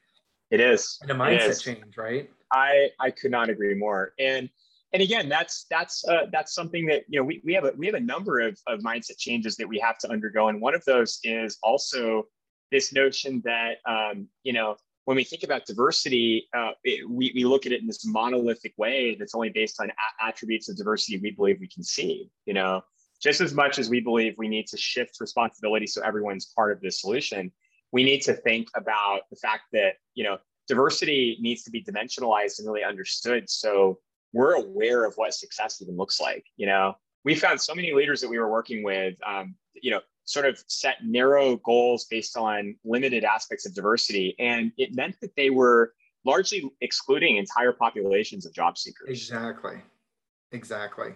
It 0.52 0.60
is. 0.60 1.00
and 1.02 1.10
a 1.10 1.14
mindset 1.14 1.62
change, 1.62 1.98
right? 1.98 2.30
I 2.52 2.90
I 3.00 3.12
could 3.12 3.32
not 3.32 3.50
agree 3.50 3.74
more. 3.74 4.14
And 4.20 4.50
and 4.94 5.02
again, 5.02 5.30
that's 5.30 5.66
that's 5.70 6.06
uh, 6.08 6.26
that's 6.32 6.54
something 6.54 6.86
that 6.88 7.04
you 7.08 7.20
know 7.20 7.26
we, 7.26 7.42
we 7.46 7.54
have 7.54 7.64
a 7.66 7.72
we 7.78 7.86
have 7.86 7.96
a 7.96 8.00
number 8.00 8.40
of, 8.42 8.60
of 8.68 8.80
mindset 8.82 9.18
changes 9.18 9.56
that 9.56 9.68
we 9.68 9.80
have 9.80 9.98
to 10.00 10.12
undergo, 10.12 10.50
and 10.50 10.62
one 10.62 10.76
of 10.76 10.84
those 10.86 11.20
is 11.24 11.58
also 11.64 12.24
this 12.72 12.94
notion 12.94 13.42
that 13.46 13.78
um, 13.88 14.28
you 14.44 14.54
know 14.54 14.76
when 15.06 15.18
we 15.18 15.24
think 15.24 15.44
about 15.44 15.66
diversity, 15.66 16.48
uh, 16.56 16.72
it, 16.84 17.10
we 17.10 17.32
we 17.36 17.44
look 17.44 17.66
at 17.66 17.72
it 17.72 17.82
in 17.82 17.88
this 17.88 18.06
monolithic 18.06 18.74
way 18.78 19.16
that's 19.18 19.36
only 19.36 19.50
based 19.50 19.82
on 19.82 19.90
a- 19.90 20.26
attributes 20.26 20.70
of 20.70 20.78
diversity 20.78 21.20
we 21.20 21.32
believe 21.32 21.58
we 21.60 21.68
can 21.68 21.84
see. 21.84 22.30
You 22.46 22.54
know, 22.54 22.82
just 23.22 23.42
as 23.42 23.54
much 23.54 23.80
as 23.80 23.90
we 23.90 24.00
believe 24.00 24.36
we 24.38 24.48
need 24.48 24.68
to 24.68 24.78
shift 24.78 25.18
responsibility 25.20 25.88
so 25.88 26.02
everyone's 26.02 26.54
part 26.56 26.72
of 26.72 26.82
the 26.82 26.92
solution, 26.92 27.52
we 27.92 28.04
need 28.04 28.22
to 28.22 28.34
think 28.34 28.68
about 28.76 29.22
the 29.30 29.36
fact 29.36 29.64
that 29.74 29.96
you 30.14 30.24
know 30.24 30.38
diversity 30.68 31.38
needs 31.40 31.64
to 31.64 31.72
be 31.72 31.84
dimensionalized 31.84 32.60
and 32.60 32.68
really 32.68 32.84
understood 32.84 33.50
so 33.50 34.00
we're 34.34 34.54
aware 34.54 35.04
of 35.04 35.14
what 35.16 35.34
success 35.34 35.82
even 35.82 35.98
looks 35.98 36.22
like 36.22 36.46
you 36.56 36.66
know 36.66 36.94
we 37.26 37.36
found 37.36 37.60
so 37.60 37.76
many 37.76 37.94
leaders 37.94 38.22
that 38.22 38.30
we 38.30 38.40
were 38.40 38.50
working 38.50 38.84
with 38.84 39.16
um, 39.26 39.56
you 39.82 39.92
know 39.92 40.00
sort 40.26 40.46
of 40.46 40.64
set 40.68 40.98
narrow 41.04 41.58
goals 41.58 42.06
based 42.06 42.38
on 42.38 42.76
limited 42.84 43.24
aspects 43.24 43.66
of 43.66 43.74
diversity 43.74 44.36
and 44.40 44.72
it 44.78 44.96
meant 44.96 45.16
that 45.22 45.36
they 45.36 45.50
were 45.50 45.94
largely 46.26 46.72
excluding 46.82 47.38
entire 47.38 47.74
populations 47.74 48.46
of 48.46 48.54
job 48.54 48.78
seekers 48.78 49.10
Exactly. 49.10 49.82
Exactly. 50.52 51.14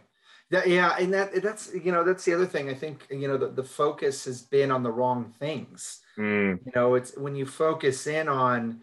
That, 0.52 0.68
yeah, 0.68 0.96
and 1.00 1.14
that 1.14 1.42
that's 1.42 1.74
you 1.74 1.92
know 1.92 2.04
that's 2.04 2.24
the 2.24 2.34
other 2.34 2.46
thing. 2.46 2.70
I 2.70 2.76
think 2.76 3.08
you 3.10 3.28
know 3.28 3.38
the, 3.38 3.48
the 3.48 3.64
focus 3.64 4.26
has 4.26 4.44
been 4.44 4.70
on 4.70 4.84
the 4.84 4.92
wrong 4.92 5.34
things. 5.40 6.02
Mm, 6.20 6.60
You 6.66 6.72
know, 6.76 6.94
it's 6.94 7.18
when 7.18 7.36
you 7.36 7.48
focus 7.48 8.06
in 8.06 8.28
on 8.28 8.82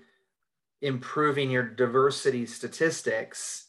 improving 0.80 1.50
your 1.50 1.62
diversity 1.62 2.46
statistics, 2.46 3.68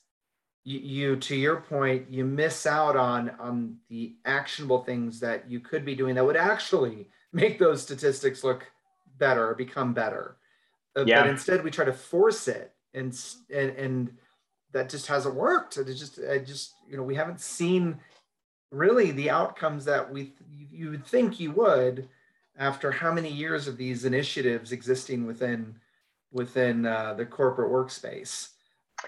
you, 0.63 0.79
you 0.79 1.15
to 1.17 1.35
your 1.35 1.57
point, 1.57 2.09
you 2.09 2.25
miss 2.25 2.65
out 2.65 2.95
on 2.95 3.31
on 3.39 3.77
the 3.89 4.15
actionable 4.25 4.83
things 4.83 5.19
that 5.19 5.49
you 5.49 5.59
could 5.59 5.85
be 5.85 5.95
doing 5.95 6.15
that 6.15 6.25
would 6.25 6.37
actually 6.37 7.09
make 7.31 7.59
those 7.59 7.81
statistics 7.81 8.43
look 8.43 8.65
better, 9.17 9.49
or 9.49 9.55
become 9.55 9.93
better. 9.93 10.37
Uh, 10.95 11.05
Yeah. 11.05 11.21
But 11.21 11.29
instead, 11.29 11.63
we 11.63 11.71
try 11.71 11.85
to 11.85 11.93
force 11.93 12.47
it, 12.47 12.73
and 12.93 13.17
and 13.49 13.71
and 13.71 14.17
that 14.71 14.89
just 14.89 15.07
hasn't 15.07 15.35
worked. 15.35 15.77
It 15.77 15.85
just, 15.93 16.19
I 16.29 16.39
just, 16.39 16.73
you 16.89 16.97
know, 16.97 17.03
we 17.03 17.15
haven't 17.15 17.39
seen 17.39 17.99
really 18.71 19.11
the 19.11 19.29
outcomes 19.29 19.85
that 19.85 20.11
we 20.11 20.33
you, 20.57 20.67
you 20.71 20.89
would 20.89 21.05
think 21.05 21.39
you 21.39 21.51
would 21.51 22.09
after 22.57 22.91
how 22.91 23.13
many 23.13 23.31
years 23.31 23.67
of 23.67 23.77
these 23.77 24.05
initiatives 24.05 24.71
existing 24.71 25.27
within 25.27 25.75
within 26.31 26.85
uh, 26.85 27.13
the 27.13 27.25
corporate 27.25 27.71
workspace. 27.71 28.49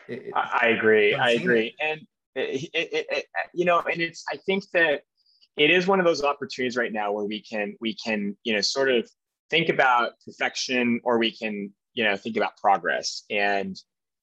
It- 0.08 0.32
I, 0.36 0.60
I 0.64 0.68
agree. 0.70 1.14
I 1.14 1.32
agree. 1.32 1.76
And 1.80 2.02
it, 2.36 2.70
it, 2.74 2.94
it, 2.94 3.06
it- 3.12 3.26
you 3.54 3.66
know, 3.66 3.80
and 3.82 4.02
it's 4.02 4.24
I 4.32 4.38
think 4.38 4.64
that 4.74 5.02
it 5.58 5.70
is 5.70 5.88
one 5.88 6.00
of 6.00 6.06
those 6.06 6.24
opportunities 6.24 6.76
right 6.78 6.92
now 6.92 7.12
where 7.12 7.26
we 7.26 7.42
can 7.42 7.76
we 7.80 7.94
can 7.96 8.36
you 8.44 8.54
know 8.54 8.62
sort 8.62 8.90
of 8.92 9.10
think 9.50 9.70
about 9.70 10.14
perfection 10.26 11.00
or 11.04 11.18
we 11.18 11.32
can 11.32 11.72
you 11.94 12.04
know 12.04 12.16
think 12.18 12.38
about 12.38 12.58
progress 12.58 13.24
and 13.30 13.78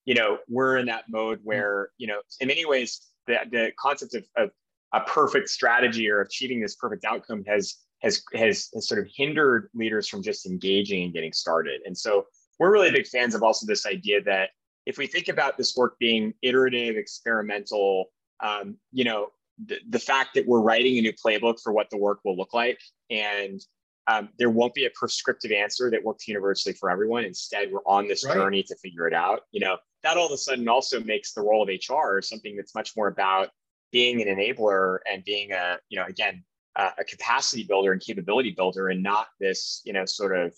you 0.05 0.13
know 0.13 0.37
we're 0.47 0.77
in 0.77 0.85
that 0.85 1.05
mode 1.09 1.39
where 1.43 1.89
you 1.97 2.07
know 2.07 2.19
in 2.39 2.47
many 2.47 2.65
ways 2.65 3.01
the, 3.27 3.37
the 3.51 3.71
concept 3.79 4.13
of, 4.15 4.25
of 4.37 4.51
a 4.93 4.99
perfect 5.01 5.49
strategy 5.49 6.09
or 6.09 6.21
achieving 6.21 6.61
this 6.61 6.75
perfect 6.75 7.05
outcome 7.05 7.43
has 7.47 7.77
has 8.01 8.21
has 8.33 8.69
has 8.73 8.87
sort 8.87 8.99
of 8.99 9.07
hindered 9.15 9.69
leaders 9.73 10.07
from 10.07 10.21
just 10.21 10.45
engaging 10.45 11.03
and 11.03 11.13
getting 11.13 11.33
started 11.33 11.81
and 11.85 11.97
so 11.97 12.25
we're 12.59 12.71
really 12.71 12.91
big 12.91 13.07
fans 13.07 13.33
of 13.33 13.41
also 13.41 13.65
this 13.65 13.85
idea 13.85 14.21
that 14.21 14.49
if 14.85 14.97
we 14.97 15.07
think 15.07 15.27
about 15.27 15.57
this 15.57 15.75
work 15.75 15.97
being 15.99 16.33
iterative, 16.41 16.97
experimental, 16.97 18.11
um, 18.41 18.77
you 18.91 19.03
know, 19.03 19.27
the, 19.65 19.77
the 19.89 19.99
fact 19.99 20.33
that 20.35 20.47
we're 20.47 20.61
writing 20.61 20.97
a 20.97 21.01
new 21.01 21.13
playbook 21.13 21.59
for 21.61 21.71
what 21.71 21.89
the 21.89 21.97
work 21.97 22.19
will 22.25 22.35
look 22.35 22.53
like, 22.53 22.79
and 23.09 23.61
um, 24.07 24.29
there 24.37 24.49
won't 24.49 24.73
be 24.73 24.85
a 24.85 24.89
prescriptive 24.93 25.51
answer 25.51 25.89
that 25.91 26.03
works 26.03 26.27
universally 26.27 26.73
for 26.73 26.89
everyone. 26.89 27.23
Instead, 27.23 27.71
we're 27.71 27.79
on 27.85 28.07
this 28.07 28.25
Right. 28.25 28.33
journey 28.33 28.63
to 28.63 28.75
figure 28.77 29.07
it 29.07 29.13
out. 29.13 29.41
You 29.51 29.61
know, 29.61 29.77
that 30.03 30.17
all 30.17 30.25
of 30.25 30.31
a 30.31 30.37
sudden 30.37 30.67
also 30.67 30.99
makes 30.99 31.33
the 31.33 31.41
role 31.41 31.63
of 31.63 31.69
HR 31.69 32.21
something 32.21 32.55
that's 32.55 32.75
much 32.75 32.91
more 32.97 33.07
about 33.07 33.49
being 33.91 34.21
an 34.21 34.27
enabler 34.27 34.97
and 35.09 35.23
being 35.23 35.51
a, 35.53 35.77
you 35.89 35.97
know, 35.97 36.05
again, 36.05 36.43
uh, 36.75 36.89
a 36.97 37.03
capacity 37.03 37.63
builder 37.63 37.91
and 37.93 38.01
capability 38.01 38.51
builder, 38.51 38.89
and 38.89 39.01
not 39.03 39.27
this, 39.39 39.81
you 39.85 39.93
know, 39.93 40.05
sort 40.05 40.35
of, 40.35 40.53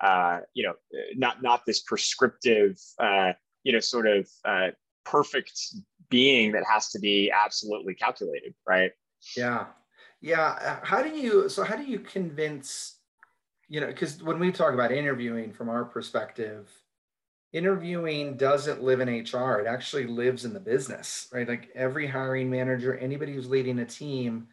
uh, 0.00 0.40
you 0.54 0.64
know, 0.64 0.74
not 1.14 1.42
not 1.42 1.62
this 1.66 1.80
prescriptive. 1.80 2.76
Uh, 2.98 3.32
you 3.64 3.72
know 3.72 3.80
sort 3.80 4.06
of 4.06 4.28
uh, 4.44 4.68
perfect 5.04 5.58
being 6.08 6.52
that 6.52 6.64
has 6.64 6.90
to 6.90 6.98
be 6.98 7.30
absolutely 7.30 7.94
calculated 7.94 8.54
right 8.66 8.92
yeah, 9.36 9.66
yeah. 10.20 10.58
Uh, 10.60 10.84
How 10.84 11.02
do 11.02 11.10
you? 11.10 11.48
So 11.48 11.64
how 11.64 11.76
do 11.76 11.84
you 11.84 11.98
convince? 11.98 12.96
You 13.68 13.80
know, 13.80 13.86
because 13.86 14.22
when 14.22 14.38
we 14.38 14.50
talk 14.50 14.74
about 14.74 14.92
interviewing 14.92 15.52
from 15.52 15.68
our 15.68 15.84
perspective, 15.84 16.68
interviewing 17.52 18.36
doesn't 18.36 18.82
live 18.82 19.00
in 19.00 19.08
HR. 19.08 19.60
It 19.60 19.66
actually 19.66 20.06
lives 20.06 20.44
in 20.44 20.52
the 20.52 20.60
business, 20.60 21.28
right? 21.32 21.48
Like 21.48 21.70
every 21.74 22.06
hiring 22.06 22.50
manager, 22.50 22.96
anybody 22.98 23.32
who's 23.32 23.48
leading 23.48 23.78
a 23.78 23.84
team, 23.84 24.48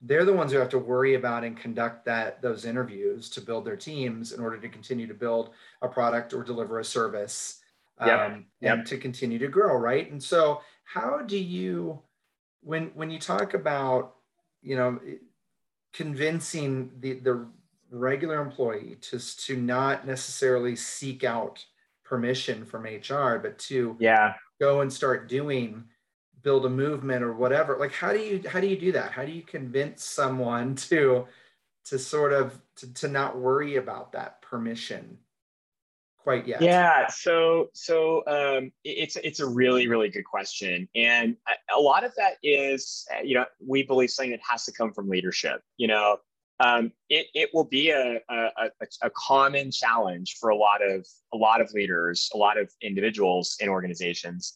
they're 0.00 0.24
the 0.24 0.32
ones 0.32 0.50
who 0.50 0.58
have 0.58 0.68
to 0.70 0.78
worry 0.78 1.14
about 1.14 1.44
and 1.44 1.56
conduct 1.56 2.04
that 2.06 2.42
those 2.42 2.64
interviews 2.64 3.30
to 3.30 3.40
build 3.40 3.64
their 3.64 3.76
teams 3.76 4.32
in 4.32 4.40
order 4.40 4.58
to 4.58 4.68
continue 4.68 5.06
to 5.06 5.14
build 5.14 5.50
a 5.82 5.88
product 5.88 6.34
or 6.34 6.42
deliver 6.42 6.80
a 6.80 6.84
service 6.84 7.60
Yep. 8.04 8.20
um, 8.20 8.46
Yep. 8.60 8.78
and 8.78 8.86
to 8.86 8.98
continue 8.98 9.38
to 9.38 9.48
grow 9.48 9.74
right 9.76 10.10
and 10.10 10.22
so 10.22 10.60
how 10.84 11.22
do 11.22 11.38
you 11.38 12.02
when 12.62 12.86
when 12.94 13.10
you 13.10 13.18
talk 13.18 13.54
about 13.54 14.16
you 14.62 14.76
know 14.76 15.00
convincing 15.92 16.90
the 17.00 17.14
the 17.14 17.46
regular 17.90 18.40
employee 18.40 18.96
to 19.00 19.18
to 19.36 19.56
not 19.56 20.06
necessarily 20.06 20.76
seek 20.76 21.24
out 21.24 21.64
permission 22.04 22.64
from 22.64 22.84
hr 22.84 23.38
but 23.38 23.58
to 23.58 23.96
yeah 23.98 24.34
go 24.60 24.80
and 24.80 24.92
start 24.92 25.28
doing 25.28 25.84
build 26.42 26.66
a 26.66 26.70
movement 26.70 27.22
or 27.22 27.32
whatever 27.34 27.76
like 27.78 27.92
how 27.92 28.12
do 28.12 28.18
you 28.20 28.42
how 28.48 28.60
do 28.60 28.66
you 28.66 28.78
do 28.78 28.92
that 28.92 29.12
how 29.12 29.24
do 29.24 29.32
you 29.32 29.42
convince 29.42 30.04
someone 30.04 30.74
to 30.74 31.26
to 31.84 31.98
sort 31.98 32.32
of 32.32 32.60
to, 32.76 32.92
to 32.94 33.08
not 33.08 33.38
worry 33.38 33.76
about 33.76 34.12
that 34.12 34.42
permission 34.42 35.18
quite 36.26 36.46
yet. 36.48 36.60
Yeah 36.60 37.06
so 37.08 37.70
so 37.72 38.24
um, 38.26 38.72
it's 38.82 39.14
it's 39.16 39.38
a 39.38 39.46
really 39.46 39.86
really 39.86 40.08
good 40.08 40.24
question. 40.24 40.88
And 40.96 41.36
a, 41.72 41.80
lot 41.80 42.02
of 42.02 42.12
that 42.16 42.34
is 42.42 43.06
uh, 43.14 43.22
you 43.22 43.34
know 43.36 43.44
we 43.64 43.84
believe 43.84 44.10
something 44.10 44.32
that 44.32 44.40
has 44.48 44.64
to 44.64 44.72
come 44.72 44.92
from 44.92 45.08
leadership 45.08 45.62
you 45.76 45.88
know? 45.88 46.18
Um, 46.58 46.90
it, 47.10 47.26
it 47.34 47.50
will 47.52 47.64
be 47.64 47.90
a, 47.90 48.18
a, 48.30 48.70
a, 49.02 49.10
common 49.10 49.70
challenge 49.70 50.36
for 50.40 50.48
a 50.48 50.56
lot 50.56 50.80
of 50.82 51.06
a 51.34 51.36
lot 51.36 51.60
of 51.60 51.70
leaders 51.74 52.30
a 52.34 52.38
lot 52.38 52.56
of 52.56 52.72
individuals 52.80 53.56
in 53.60 53.68
organizations 53.68 54.54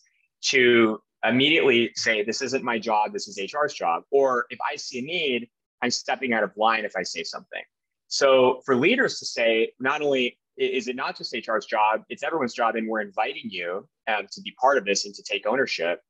to 0.53 0.99
immediately 1.23 1.93
say 1.97 2.25
this 2.25 2.41
isn't 2.41 2.65
my 2.65 2.79
job 2.79 3.13
this 3.13 3.29
is 3.29 3.39
hr's 3.55 3.75
job 3.75 4.05
or 4.11 4.47
if 4.49 4.59
i 4.73 4.77
see 4.77 5.01
a 5.01 5.03
need 5.03 5.51
i'm 5.83 5.91
stepping 5.91 6.33
out 6.33 6.43
of 6.43 6.51
line 6.57 6.87
if 6.87 6.97
i 6.97 7.03
say 7.03 7.23
something. 7.23 7.63
So 8.09 8.63
for 8.65 8.75
leaders 8.75 9.19
to 9.19 9.27
say 9.27 9.73
not 9.79 10.01
only 10.01 10.39
is 10.63 10.89
it 10.89 10.97
not 10.97 11.17
just 11.17 11.35
hr's 11.35 11.67
job 11.67 12.03
it's 12.09 12.23
everyone's 12.23 12.55
job 12.55 12.77
and 12.77 12.89
we're 12.89 13.01
inviting 13.01 13.45
you 13.45 13.89
um, 14.09 14.27
to 14.31 14.41
be 14.43 14.53
part 14.61 14.77
of 14.77 14.85
this 14.85 15.07
and 15.07 15.15
to 15.15 15.23
take 15.23 15.47
ownership 15.47 16.01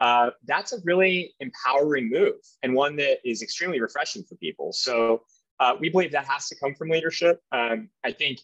uh, 0.00 0.30
that's 0.46 0.72
a 0.72 0.78
really 0.84 1.32
empowering 1.40 2.10
move 2.10 2.34
and 2.62 2.74
one 2.74 2.96
that 2.96 3.18
is 3.24 3.42
extremely 3.42 3.80
refreshing 3.80 4.24
for 4.24 4.34
people. 4.36 4.72
So 4.72 5.22
uh, 5.60 5.76
we 5.78 5.88
believe 5.88 6.12
that 6.12 6.26
has 6.26 6.48
to 6.48 6.56
come 6.56 6.74
from 6.74 6.90
leadership. 6.90 7.40
Um, 7.52 7.88
i 8.04 8.10
think 8.12 8.40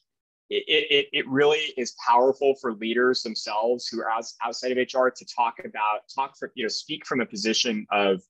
it, 0.49 0.65
it, 0.67 1.07
it 1.13 1.29
really 1.29 1.73
is 1.77 1.95
powerful 2.05 2.55
for 2.61 2.75
leaders 2.75 3.23
themselves 3.23 3.87
who 3.87 4.01
are 4.01 4.11
outs- 4.11 4.37
outside 4.45 4.73
of 4.73 4.79
HR 4.79 5.09
to 5.09 5.25
talk 5.25 5.59
about, 5.65 6.01
talk 6.13 6.37
for, 6.37 6.51
you 6.57 6.65
know, 6.65 6.69
speak 6.69 7.07
from 7.07 7.21
a 7.21 7.27
position 7.27 7.87
of 7.91 8.23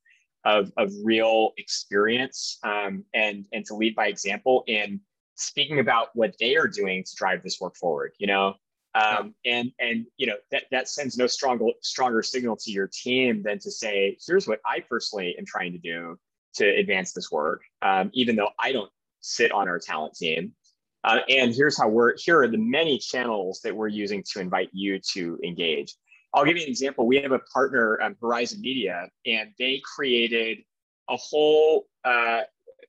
of, 0.46 0.72
of 0.78 0.90
real 1.04 1.52
experience 1.58 2.58
um, 2.62 3.04
and 3.14 3.46
and 3.52 3.64
to 3.66 3.74
lead 3.74 3.94
by 3.94 4.06
example 4.06 4.64
in 4.66 5.00
speaking 5.40 5.80
about 5.80 6.08
what 6.14 6.34
they 6.38 6.56
are 6.56 6.68
doing 6.68 7.02
to 7.04 7.14
drive 7.16 7.42
this 7.42 7.60
work 7.60 7.76
forward 7.76 8.12
you 8.18 8.26
know? 8.26 8.54
Um, 8.92 9.36
and 9.44 9.70
and 9.78 10.06
you 10.16 10.26
know 10.26 10.34
that 10.50 10.64
that 10.72 10.88
sends 10.88 11.16
no 11.16 11.28
stronger 11.28 11.66
stronger 11.80 12.22
signal 12.24 12.56
to 12.56 12.72
your 12.72 12.88
team 12.92 13.40
than 13.44 13.60
to 13.60 13.70
say 13.70 14.18
here's 14.26 14.48
what 14.48 14.58
i 14.66 14.80
personally 14.80 15.36
am 15.38 15.46
trying 15.46 15.70
to 15.70 15.78
do 15.78 16.18
to 16.54 16.68
advance 16.68 17.12
this 17.12 17.30
work 17.30 17.62
um, 17.82 18.10
even 18.14 18.34
though 18.34 18.48
i 18.58 18.72
don't 18.72 18.90
sit 19.20 19.52
on 19.52 19.68
our 19.68 19.78
talent 19.78 20.14
team. 20.14 20.52
Uh, 21.04 21.20
and 21.28 21.54
here's 21.54 21.78
how 21.78 21.88
we're 21.88 22.14
here 22.18 22.40
are 22.42 22.48
the 22.48 22.58
many 22.58 22.98
channels 22.98 23.60
that 23.64 23.74
we're 23.74 23.88
using 23.88 24.22
to 24.32 24.40
invite 24.40 24.68
you 24.72 24.98
to 24.98 25.38
engage. 25.44 25.94
I'll 26.34 26.44
give 26.44 26.56
you 26.56 26.62
an 26.62 26.68
example. 26.68 27.06
We 27.06 27.16
have 27.22 27.32
a 27.32 27.38
partner, 27.38 28.00
um, 28.02 28.16
Horizon 28.20 28.60
Media, 28.60 29.08
and 29.26 29.50
they 29.58 29.80
created 29.96 30.58
a 31.08 31.16
whole 31.16 31.86
uh, 32.04 32.42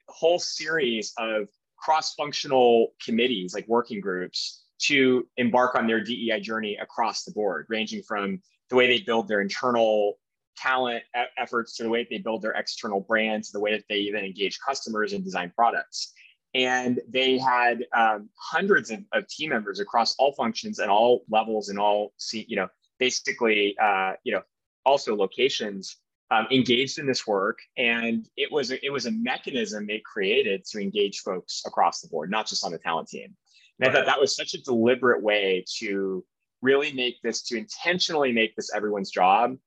whole 0.10 0.39
series 0.39 1.13
of 1.17 1.48
cross-functional 1.82 2.94
committees, 3.04 3.54
like 3.54 3.68
working 3.68 4.00
groups, 4.00 4.64
to 4.80 5.28
embark 5.38 5.76
on 5.76 5.88
their 5.88 6.04
DEI 6.04 6.40
journey 6.40 6.78
across 6.82 7.24
the 7.24 7.32
board, 7.32 7.66
ranging 7.70 8.02
from 8.04 8.42
the 8.70 8.76
way 8.76 8.88
they 8.88 9.04
build 9.04 9.28
their 9.28 9.42
internal 9.42 10.18
talent 10.58 11.04
efforts 11.38 11.76
to 11.78 11.84
the 11.84 11.90
way 11.90 12.06
they 12.10 12.18
build 12.18 12.42
their 12.42 12.52
external 12.52 13.02
brands, 13.02 13.50
to 13.50 13.54
the 13.54 13.60
way 13.60 13.72
that 13.72 13.84
they 13.90 13.98
even 13.98 14.24
engage 14.24 14.60
customers 14.60 15.14
and 15.14 15.24
design 15.24 15.52
products. 15.56 16.14
And 16.54 17.00
they 17.08 17.38
had 17.38 17.86
um, 17.96 18.30
hundreds 18.36 18.92
of, 18.92 19.00
of, 19.14 19.28
team 19.28 19.50
members 19.50 19.80
across 19.80 20.16
all 20.18 20.34
functions 20.34 20.80
and 20.80 20.92
all 20.92 21.24
levels 21.30 21.70
and 21.70 21.80
all, 21.80 22.14
you 22.34 22.58
know, 22.58 22.68
basically, 23.00 23.76
uh, 23.82 24.14
you 24.24 24.34
know, 24.34 24.42
also 24.86 25.16
locations 25.16 25.98
um, 26.32 26.48
engaged 26.50 26.98
in 26.98 27.06
this 27.06 27.28
work, 27.28 27.60
and 27.78 28.28
it 28.38 28.52
was 28.52 28.72
a, 28.72 28.84
it 28.86 28.90
was 28.90 29.06
a 29.06 29.12
mechanism 29.12 29.86
they 29.86 30.02
created 30.06 30.64
to 30.66 30.80
engage 30.80 31.20
folks 31.20 31.62
across 31.66 32.02
the 32.02 32.08
board, 32.08 32.32
not 32.32 32.48
just 32.48 32.66
on 32.66 32.72
the 32.72 32.80
talent 32.80 33.10
team. 33.10 33.36
And 33.80 33.90
I 33.90 33.94
thought 33.94 34.06
that 34.06 34.20
was 34.20 34.36
such 34.36 34.54
a 34.54 34.62
deliberate 34.62 35.22
way 35.22 35.66
to 35.80 36.24
really 36.62 36.94
make 36.94 37.22
this 37.22 37.42
to 37.42 37.58
intentionally 37.58 38.32
make 38.32 38.56
this 38.56 38.74
everyone's 38.74 39.12
job 39.12 39.58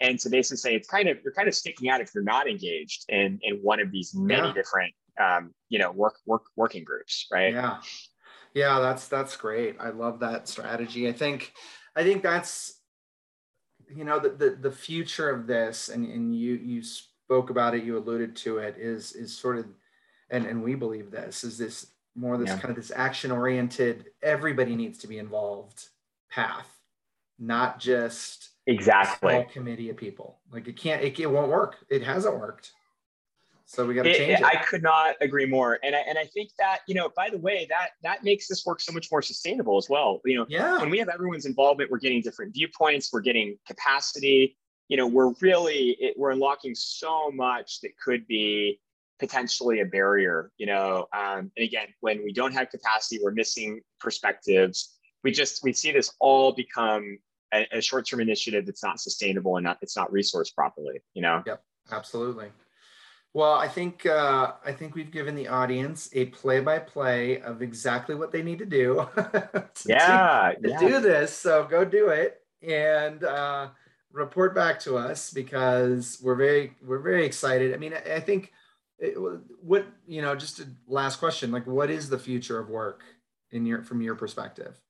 and 0.00 0.18
to 0.18 0.28
basically 0.28 0.56
say 0.56 0.74
it's 0.74 0.88
kind 0.88 1.08
of 1.08 1.18
you're 1.22 1.32
kind 1.32 1.48
of 1.48 1.54
sticking 1.54 1.88
out 1.88 2.00
if 2.00 2.10
you're 2.14 2.24
not 2.24 2.48
engaged 2.48 3.04
in 3.08 3.38
in 3.42 3.56
one 3.56 3.80
of 3.80 3.92
these 3.92 4.14
many 4.14 4.48
yeah. 4.48 4.52
different 4.52 4.92
um, 5.20 5.54
you 5.68 5.78
know 5.78 5.90
work 5.92 6.16
work 6.26 6.42
working 6.56 6.84
groups 6.84 7.26
right? 7.32 7.54
Yeah. 7.54 7.78
Yeah 8.52 8.80
that's 8.80 9.08
that's 9.08 9.36
great. 9.36 9.76
I 9.78 9.90
love 9.90 10.20
that 10.20 10.48
strategy. 10.48 11.08
I 11.08 11.12
think 11.12 11.52
i 11.96 12.02
think 12.04 12.22
that's 12.22 12.79
you 13.94 14.04
know 14.04 14.18
the, 14.18 14.30
the, 14.30 14.50
the 14.50 14.70
future 14.70 15.30
of 15.30 15.46
this 15.46 15.88
and, 15.88 16.06
and 16.06 16.34
you 16.34 16.54
you 16.54 16.82
spoke 16.82 17.50
about 17.50 17.74
it 17.74 17.84
you 17.84 17.96
alluded 17.96 18.36
to 18.36 18.58
it 18.58 18.76
is 18.78 19.12
is 19.12 19.36
sort 19.36 19.58
of 19.58 19.66
and 20.30 20.46
and 20.46 20.62
we 20.62 20.74
believe 20.74 21.10
this 21.10 21.44
is 21.44 21.58
this 21.58 21.86
more 22.14 22.36
this 22.36 22.48
yeah. 22.48 22.58
kind 22.58 22.70
of 22.70 22.76
this 22.76 22.92
action 22.94 23.30
oriented 23.30 24.06
everybody 24.22 24.74
needs 24.74 24.98
to 24.98 25.06
be 25.06 25.18
involved 25.18 25.88
path 26.30 26.80
not 27.40 27.80
just 27.80 28.50
exactly. 28.66 29.34
a 29.34 29.44
committee 29.44 29.90
of 29.90 29.96
people. 29.96 30.38
Like 30.52 30.68
it 30.68 30.76
can't 30.76 31.02
it, 31.02 31.18
it 31.18 31.26
won't 31.26 31.50
work. 31.50 31.78
It 31.88 32.02
hasn't 32.02 32.38
worked 32.38 32.72
so 33.70 33.86
we 33.86 33.94
got 33.94 34.02
to 34.02 34.12
change 34.12 34.32
it, 34.32 34.40
it. 34.40 34.44
I 34.44 34.56
could 34.64 34.82
not 34.82 35.14
agree 35.20 35.46
more. 35.46 35.78
And 35.84 35.94
I, 35.94 36.00
and 36.00 36.18
I 36.18 36.24
think 36.24 36.50
that, 36.58 36.80
you 36.88 36.94
know, 36.96 37.08
by 37.14 37.30
the 37.30 37.38
way, 37.38 37.68
that, 37.70 37.90
that 38.02 38.24
makes 38.24 38.48
this 38.48 38.66
work 38.66 38.80
so 38.80 38.92
much 38.92 39.12
more 39.12 39.22
sustainable 39.22 39.78
as 39.78 39.88
well. 39.88 40.20
You 40.24 40.38
know, 40.38 40.46
yeah. 40.48 40.80
when 40.80 40.90
we 40.90 40.98
have 40.98 41.08
everyone's 41.08 41.46
involvement, 41.46 41.88
we're 41.88 41.98
getting 41.98 42.20
different 42.20 42.52
viewpoints, 42.52 43.10
we're 43.12 43.20
getting 43.20 43.56
capacity, 43.68 44.56
you 44.88 44.96
know, 44.96 45.06
we're 45.06 45.32
really, 45.40 45.90
it, 46.00 46.16
we're 46.18 46.32
unlocking 46.32 46.74
so 46.74 47.30
much 47.30 47.80
that 47.82 47.92
could 48.04 48.26
be 48.26 48.80
potentially 49.20 49.78
a 49.78 49.84
barrier, 49.84 50.50
you 50.58 50.66
know? 50.66 51.06
Um, 51.16 51.52
and 51.56 51.64
again, 51.64 51.86
when 52.00 52.24
we 52.24 52.32
don't 52.32 52.52
have 52.52 52.70
capacity, 52.70 53.20
we're 53.22 53.30
missing 53.30 53.82
perspectives. 54.00 54.98
We 55.22 55.30
just, 55.30 55.62
we 55.62 55.72
see 55.74 55.92
this 55.92 56.12
all 56.18 56.50
become 56.50 57.18
a, 57.54 57.68
a 57.70 57.80
short-term 57.80 58.18
initiative 58.18 58.66
that's 58.66 58.82
not 58.82 58.98
sustainable 58.98 59.58
and 59.58 59.64
not, 59.64 59.78
it's 59.80 59.96
not 59.96 60.10
resourced 60.10 60.56
properly, 60.56 61.02
you 61.14 61.22
know? 61.22 61.44
Yep, 61.46 61.62
absolutely. 61.92 62.46
Well, 63.32 63.54
I 63.54 63.68
think 63.68 64.06
uh, 64.06 64.54
I 64.64 64.72
think 64.72 64.96
we've 64.96 65.12
given 65.12 65.36
the 65.36 65.46
audience 65.46 66.08
a 66.14 66.26
play-by-play 66.26 67.40
of 67.42 67.62
exactly 67.62 68.16
what 68.16 68.32
they 68.32 68.42
need 68.42 68.58
to 68.58 68.66
do. 68.66 69.06
to 69.16 69.68
yeah, 69.86 70.52
do, 70.54 70.62
to 70.62 70.68
yeah. 70.68 70.78
do 70.80 71.00
this. 71.00 71.32
So 71.36 71.64
go 71.64 71.84
do 71.84 72.08
it 72.08 72.40
and 72.62 73.22
uh, 73.22 73.68
report 74.12 74.54
back 74.54 74.80
to 74.80 74.96
us 74.96 75.30
because 75.30 76.18
we're 76.20 76.34
very 76.34 76.72
we're 76.84 76.98
very 76.98 77.24
excited. 77.24 77.72
I 77.72 77.76
mean, 77.76 77.94
I, 77.94 78.16
I 78.16 78.20
think 78.20 78.52
it, 78.98 79.14
what 79.62 79.86
you 80.08 80.22
know. 80.22 80.34
Just 80.34 80.58
a 80.58 80.66
last 80.88 81.20
question: 81.20 81.52
like, 81.52 81.68
what 81.68 81.88
is 81.88 82.08
the 82.08 82.18
future 82.18 82.58
of 82.58 82.68
work 82.68 83.02
in 83.52 83.64
your 83.64 83.82
from 83.84 84.02
your 84.02 84.16
perspective? 84.16 84.80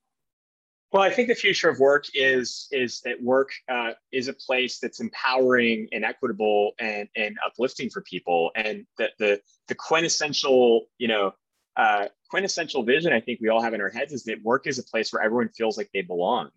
Well, 0.93 1.03
I 1.03 1.11
think 1.11 1.29
the 1.29 1.37
future 1.37 1.69
of 1.69 1.79
work 1.79 2.07
is 2.15 2.67
is 2.73 3.01
that 3.03 3.23
work 3.23 3.51
uh, 3.69 3.93
is 4.11 4.27
a 4.27 4.33
place 4.33 4.81
that's 4.81 4.99
empowering 4.99 5.89
and 5.93 6.05
equitable 6.05 6.73
and 6.81 7.09
and 7.15 7.37
uplifting 7.47 7.91
for 7.91 8.03
people, 8.03 8.51
and 8.57 8.87
that 8.99 9.13
the 9.19 9.41
the 9.69 9.77
quintessential 9.77 10.87
you 10.99 11.07
know 11.07 11.33
uh, 11.77 12.07
quintessential 12.29 12.83
vision 12.83 13.13
I 13.13 13.21
think 13.21 13.41
we 13.41 13.49
all 13.49 13.63
have 13.63 13.73
in 13.73 13.81
our 13.81 13.89
heads 13.89 14.13
is 14.13 14.25
that 14.25 14.43
work 14.43 14.67
is 14.67 14.81
a 14.81 14.83
place 14.83 15.13
where 15.13 15.23
everyone 15.23 15.51
feels 15.51 15.79
like 15.79 15.91
they 15.95 16.03
belong, 16.03 16.51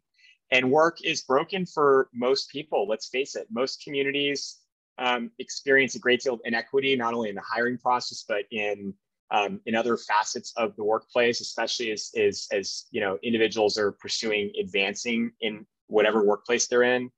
and 0.49 0.71
work 0.71 0.97
is 1.03 1.21
broken 1.21 1.67
for 1.67 2.09
most 2.11 2.49
people. 2.49 2.87
Let's 2.87 3.09
face 3.09 3.35
it, 3.35 3.47
most 3.51 3.83
communities 3.83 4.57
um, 4.97 5.29
experience 5.37 5.93
a 5.93 5.99
great 5.99 6.21
deal 6.21 6.35
of 6.35 6.41
inequity, 6.43 6.95
not 6.95 7.13
only 7.13 7.29
in 7.29 7.35
the 7.35 7.41
hiring 7.41 7.77
process 7.77 8.25
but 8.27 8.45
in 8.49 8.95
um, 9.31 9.59
in 9.65 9.75
other 9.75 9.97
facets 9.97 10.53
of 10.57 10.75
the 10.75 10.83
workplace, 10.83 11.41
especially 11.41 11.91
as, 11.91 12.11
as, 12.17 12.47
as 12.51 12.85
you 12.91 13.01
know 13.01 13.17
individuals 13.23 13.77
are 13.77 13.91
pursuing 13.93 14.51
advancing 14.59 15.31
in 15.41 15.65
whatever 15.87 16.23
workplace 16.23 16.67
they're 16.67 16.83
in. 16.83 17.09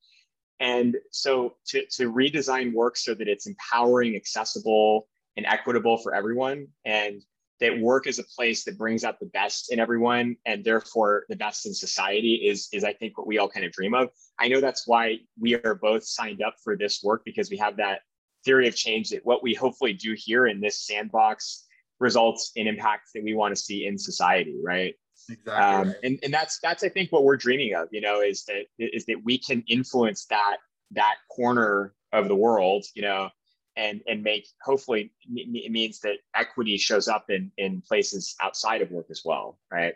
And 0.60 0.96
so 1.12 1.56
to, 1.68 1.86
to 1.98 2.12
redesign 2.12 2.74
work 2.74 2.96
so 2.96 3.14
that 3.14 3.28
it's 3.28 3.48
empowering, 3.48 4.16
accessible, 4.16 5.08
and 5.36 5.46
equitable 5.46 5.98
for 5.98 6.16
everyone, 6.16 6.68
and 6.86 7.22
that 7.60 7.80
work 7.80 8.08
is 8.08 8.20
a 8.20 8.24
place 8.24 8.64
that 8.66 8.78
brings 8.78 9.04
out 9.04 9.20
the 9.20 9.28
best 9.28 9.72
in 9.72 9.80
everyone 9.80 10.36
and 10.46 10.64
therefore 10.64 11.26
the 11.30 11.36
best 11.36 11.66
in 11.66 11.74
society 11.74 12.36
is, 12.48 12.68
is 12.74 12.84
I 12.84 12.94
think 12.94 13.18
what 13.18 13.28
we 13.28 13.38
all 13.38 13.50
kind 13.50 13.66
of 13.66 13.72
dream 13.72 13.94
of. 13.94 14.10
I 14.40 14.50
know 14.50 14.60
that's 14.60 14.88
why 14.88 15.20
we 15.40 15.56
are 15.56 15.76
both 15.76 16.04
signed 16.04 16.42
up 16.42 16.56
for 16.64 16.76
this 16.76 17.02
work 17.04 17.24
because 17.24 17.50
we 17.50 17.58
have 17.58 17.78
that 17.78 18.02
theory 18.44 18.68
of 18.68 18.76
change 18.76 19.10
that 19.10 19.26
what 19.26 19.42
we 19.42 19.54
hopefully 19.54 19.94
do 19.94 20.16
here 20.18 20.48
in 20.48 20.60
this 20.60 20.86
sandbox 20.86 21.65
results 22.00 22.52
in 22.56 22.68
impacts 22.68 23.12
that 23.14 23.24
we 23.24 23.34
want 23.34 23.56
to 23.56 23.62
see 23.62 23.86
in 23.86 23.98
society, 23.98 24.60
right? 24.64 24.96
Exactly. 25.30 25.54
Um, 25.54 25.88
right. 25.88 25.96
And, 26.04 26.20
and 26.24 26.34
that's 26.34 26.60
that's 26.62 26.84
I 26.84 26.90
think 26.90 27.12
what 27.12 27.24
we're 27.24 27.38
dreaming 27.38 27.74
of, 27.76 27.88
you 27.92 28.02
know, 28.02 28.22
is 28.22 28.44
that 28.46 28.66
is 28.78 29.06
that 29.06 29.22
we 29.24 29.38
can 29.38 29.64
influence 29.68 30.26
that 30.26 30.58
that 30.92 31.16
corner 31.32 31.94
of 32.12 32.28
the 32.28 32.36
world, 32.36 32.86
you 32.96 33.02
know, 33.02 33.30
and 33.76 34.02
and 34.08 34.24
make 34.24 34.48
hopefully 34.62 35.12
it 35.34 35.72
means 35.72 36.00
that 36.02 36.18
equity 36.36 36.78
shows 36.78 37.08
up 37.08 37.30
in 37.30 37.52
in 37.58 37.82
places 37.82 38.36
outside 38.42 38.82
of 38.82 38.92
work 38.92 39.08
as 39.10 39.22
well, 39.26 39.58
right? 39.72 39.96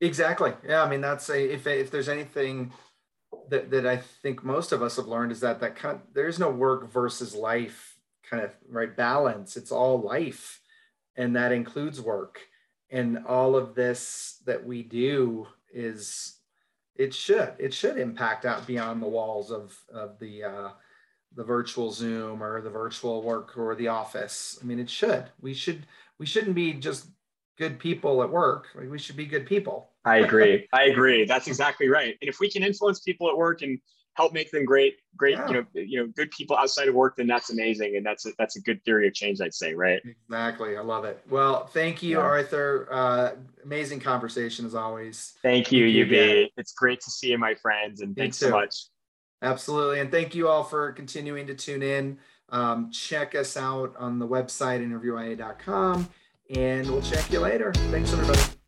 Exactly. 0.00 0.52
Yeah, 0.66 0.82
I 0.82 0.88
mean 0.88 1.00
that's 1.00 1.28
a 1.28 1.54
if 1.54 1.66
if 1.66 1.90
there's 1.90 2.08
anything 2.08 2.72
that 3.48 3.70
that 3.70 3.86
I 3.86 3.96
think 3.96 4.44
most 4.44 4.72
of 4.72 4.82
us 4.82 4.96
have 4.96 5.06
learned 5.06 5.32
is 5.32 5.40
that 5.40 5.60
that 5.60 5.76
kind 5.76 5.96
of, 5.96 6.02
there 6.14 6.28
is 6.28 6.38
no 6.38 6.50
work 6.50 6.92
versus 6.92 7.34
life 7.34 7.96
kind 8.22 8.42
of 8.42 8.52
right 8.68 8.94
balance. 8.96 9.56
It's 9.56 9.72
all 9.72 10.00
life 10.00 10.60
and 11.16 11.36
that 11.36 11.52
includes 11.52 12.00
work. 12.00 12.40
And 12.90 13.24
all 13.26 13.56
of 13.56 13.74
this 13.74 14.42
that 14.46 14.64
we 14.64 14.82
do 14.82 15.46
is 15.72 16.38
it 16.96 17.14
should 17.14 17.54
it 17.58 17.72
should 17.72 17.98
impact 17.98 18.44
out 18.44 18.66
beyond 18.66 19.02
the 19.02 19.08
walls 19.08 19.50
of 19.50 19.76
of 19.92 20.18
the 20.18 20.44
uh, 20.44 20.68
the 21.34 21.44
virtual 21.44 21.90
zoom 21.90 22.42
or 22.42 22.60
the 22.60 22.70
virtual 22.70 23.22
work 23.22 23.56
or 23.56 23.74
the 23.74 23.88
office. 23.88 24.58
I 24.60 24.66
mean 24.66 24.78
it 24.78 24.90
should. 24.90 25.24
We 25.40 25.54
should 25.54 25.86
we 26.18 26.26
shouldn't 26.26 26.54
be 26.54 26.74
just 26.74 27.06
good 27.58 27.78
people 27.78 28.22
at 28.22 28.30
work. 28.30 28.66
We 28.74 28.98
should 28.98 29.16
be 29.16 29.26
good 29.26 29.46
people. 29.46 29.90
I 30.04 30.18
agree. 30.18 30.68
I 30.72 30.84
agree. 30.84 31.24
That's 31.24 31.46
exactly 31.46 31.88
right. 31.88 32.16
And 32.20 32.28
if 32.28 32.40
we 32.40 32.50
can 32.50 32.62
influence 32.62 33.00
people 33.00 33.28
at 33.30 33.36
work 33.36 33.62
and 33.62 33.78
help 34.14 34.32
make 34.32 34.50
them 34.50 34.64
great, 34.64 34.96
great, 35.16 35.36
yeah. 35.36 35.48
you 35.48 35.54
know, 35.54 35.64
you 35.74 36.00
know, 36.00 36.12
good 36.14 36.30
people 36.30 36.56
outside 36.56 36.88
of 36.88 36.94
work, 36.94 37.16
then 37.16 37.26
that's 37.26 37.50
amazing. 37.50 37.96
And 37.96 38.04
that's 38.04 38.26
a, 38.26 38.30
that's 38.38 38.56
a 38.56 38.60
good 38.60 38.82
theory 38.84 39.08
of 39.08 39.14
change, 39.14 39.40
I'd 39.40 39.54
say, 39.54 39.74
right? 39.74 40.02
Exactly. 40.04 40.76
I 40.76 40.80
love 40.80 41.04
it. 41.04 41.22
Well, 41.30 41.66
thank 41.66 42.02
you, 42.02 42.18
yeah. 42.18 42.24
Arthur. 42.24 42.88
Uh, 42.90 43.32
amazing 43.64 44.00
conversation 44.00 44.66
as 44.66 44.74
always. 44.74 45.34
Thank 45.42 45.72
you, 45.72 45.86
thank 45.86 46.08
UB. 46.08 46.12
You 46.12 46.48
it's 46.56 46.72
great 46.72 47.00
to 47.00 47.10
see 47.10 47.30
you, 47.30 47.38
my 47.38 47.54
friends, 47.54 48.00
and 48.00 48.10
Me 48.10 48.22
thanks 48.22 48.38
too. 48.38 48.46
so 48.46 48.50
much. 48.52 48.86
Absolutely. 49.40 50.00
And 50.00 50.10
thank 50.10 50.34
you 50.34 50.48
all 50.48 50.62
for 50.62 50.92
continuing 50.92 51.46
to 51.48 51.54
tune 51.54 51.82
in. 51.82 52.18
Um, 52.50 52.90
check 52.90 53.34
us 53.34 53.56
out 53.56 53.94
on 53.98 54.18
the 54.18 54.28
website 54.28 54.86
interviewia.com 54.86 56.08
and 56.54 56.90
we'll 56.90 57.02
check 57.02 57.32
you 57.32 57.40
later. 57.40 57.72
Thanks, 57.90 58.12
everybody. 58.12 58.61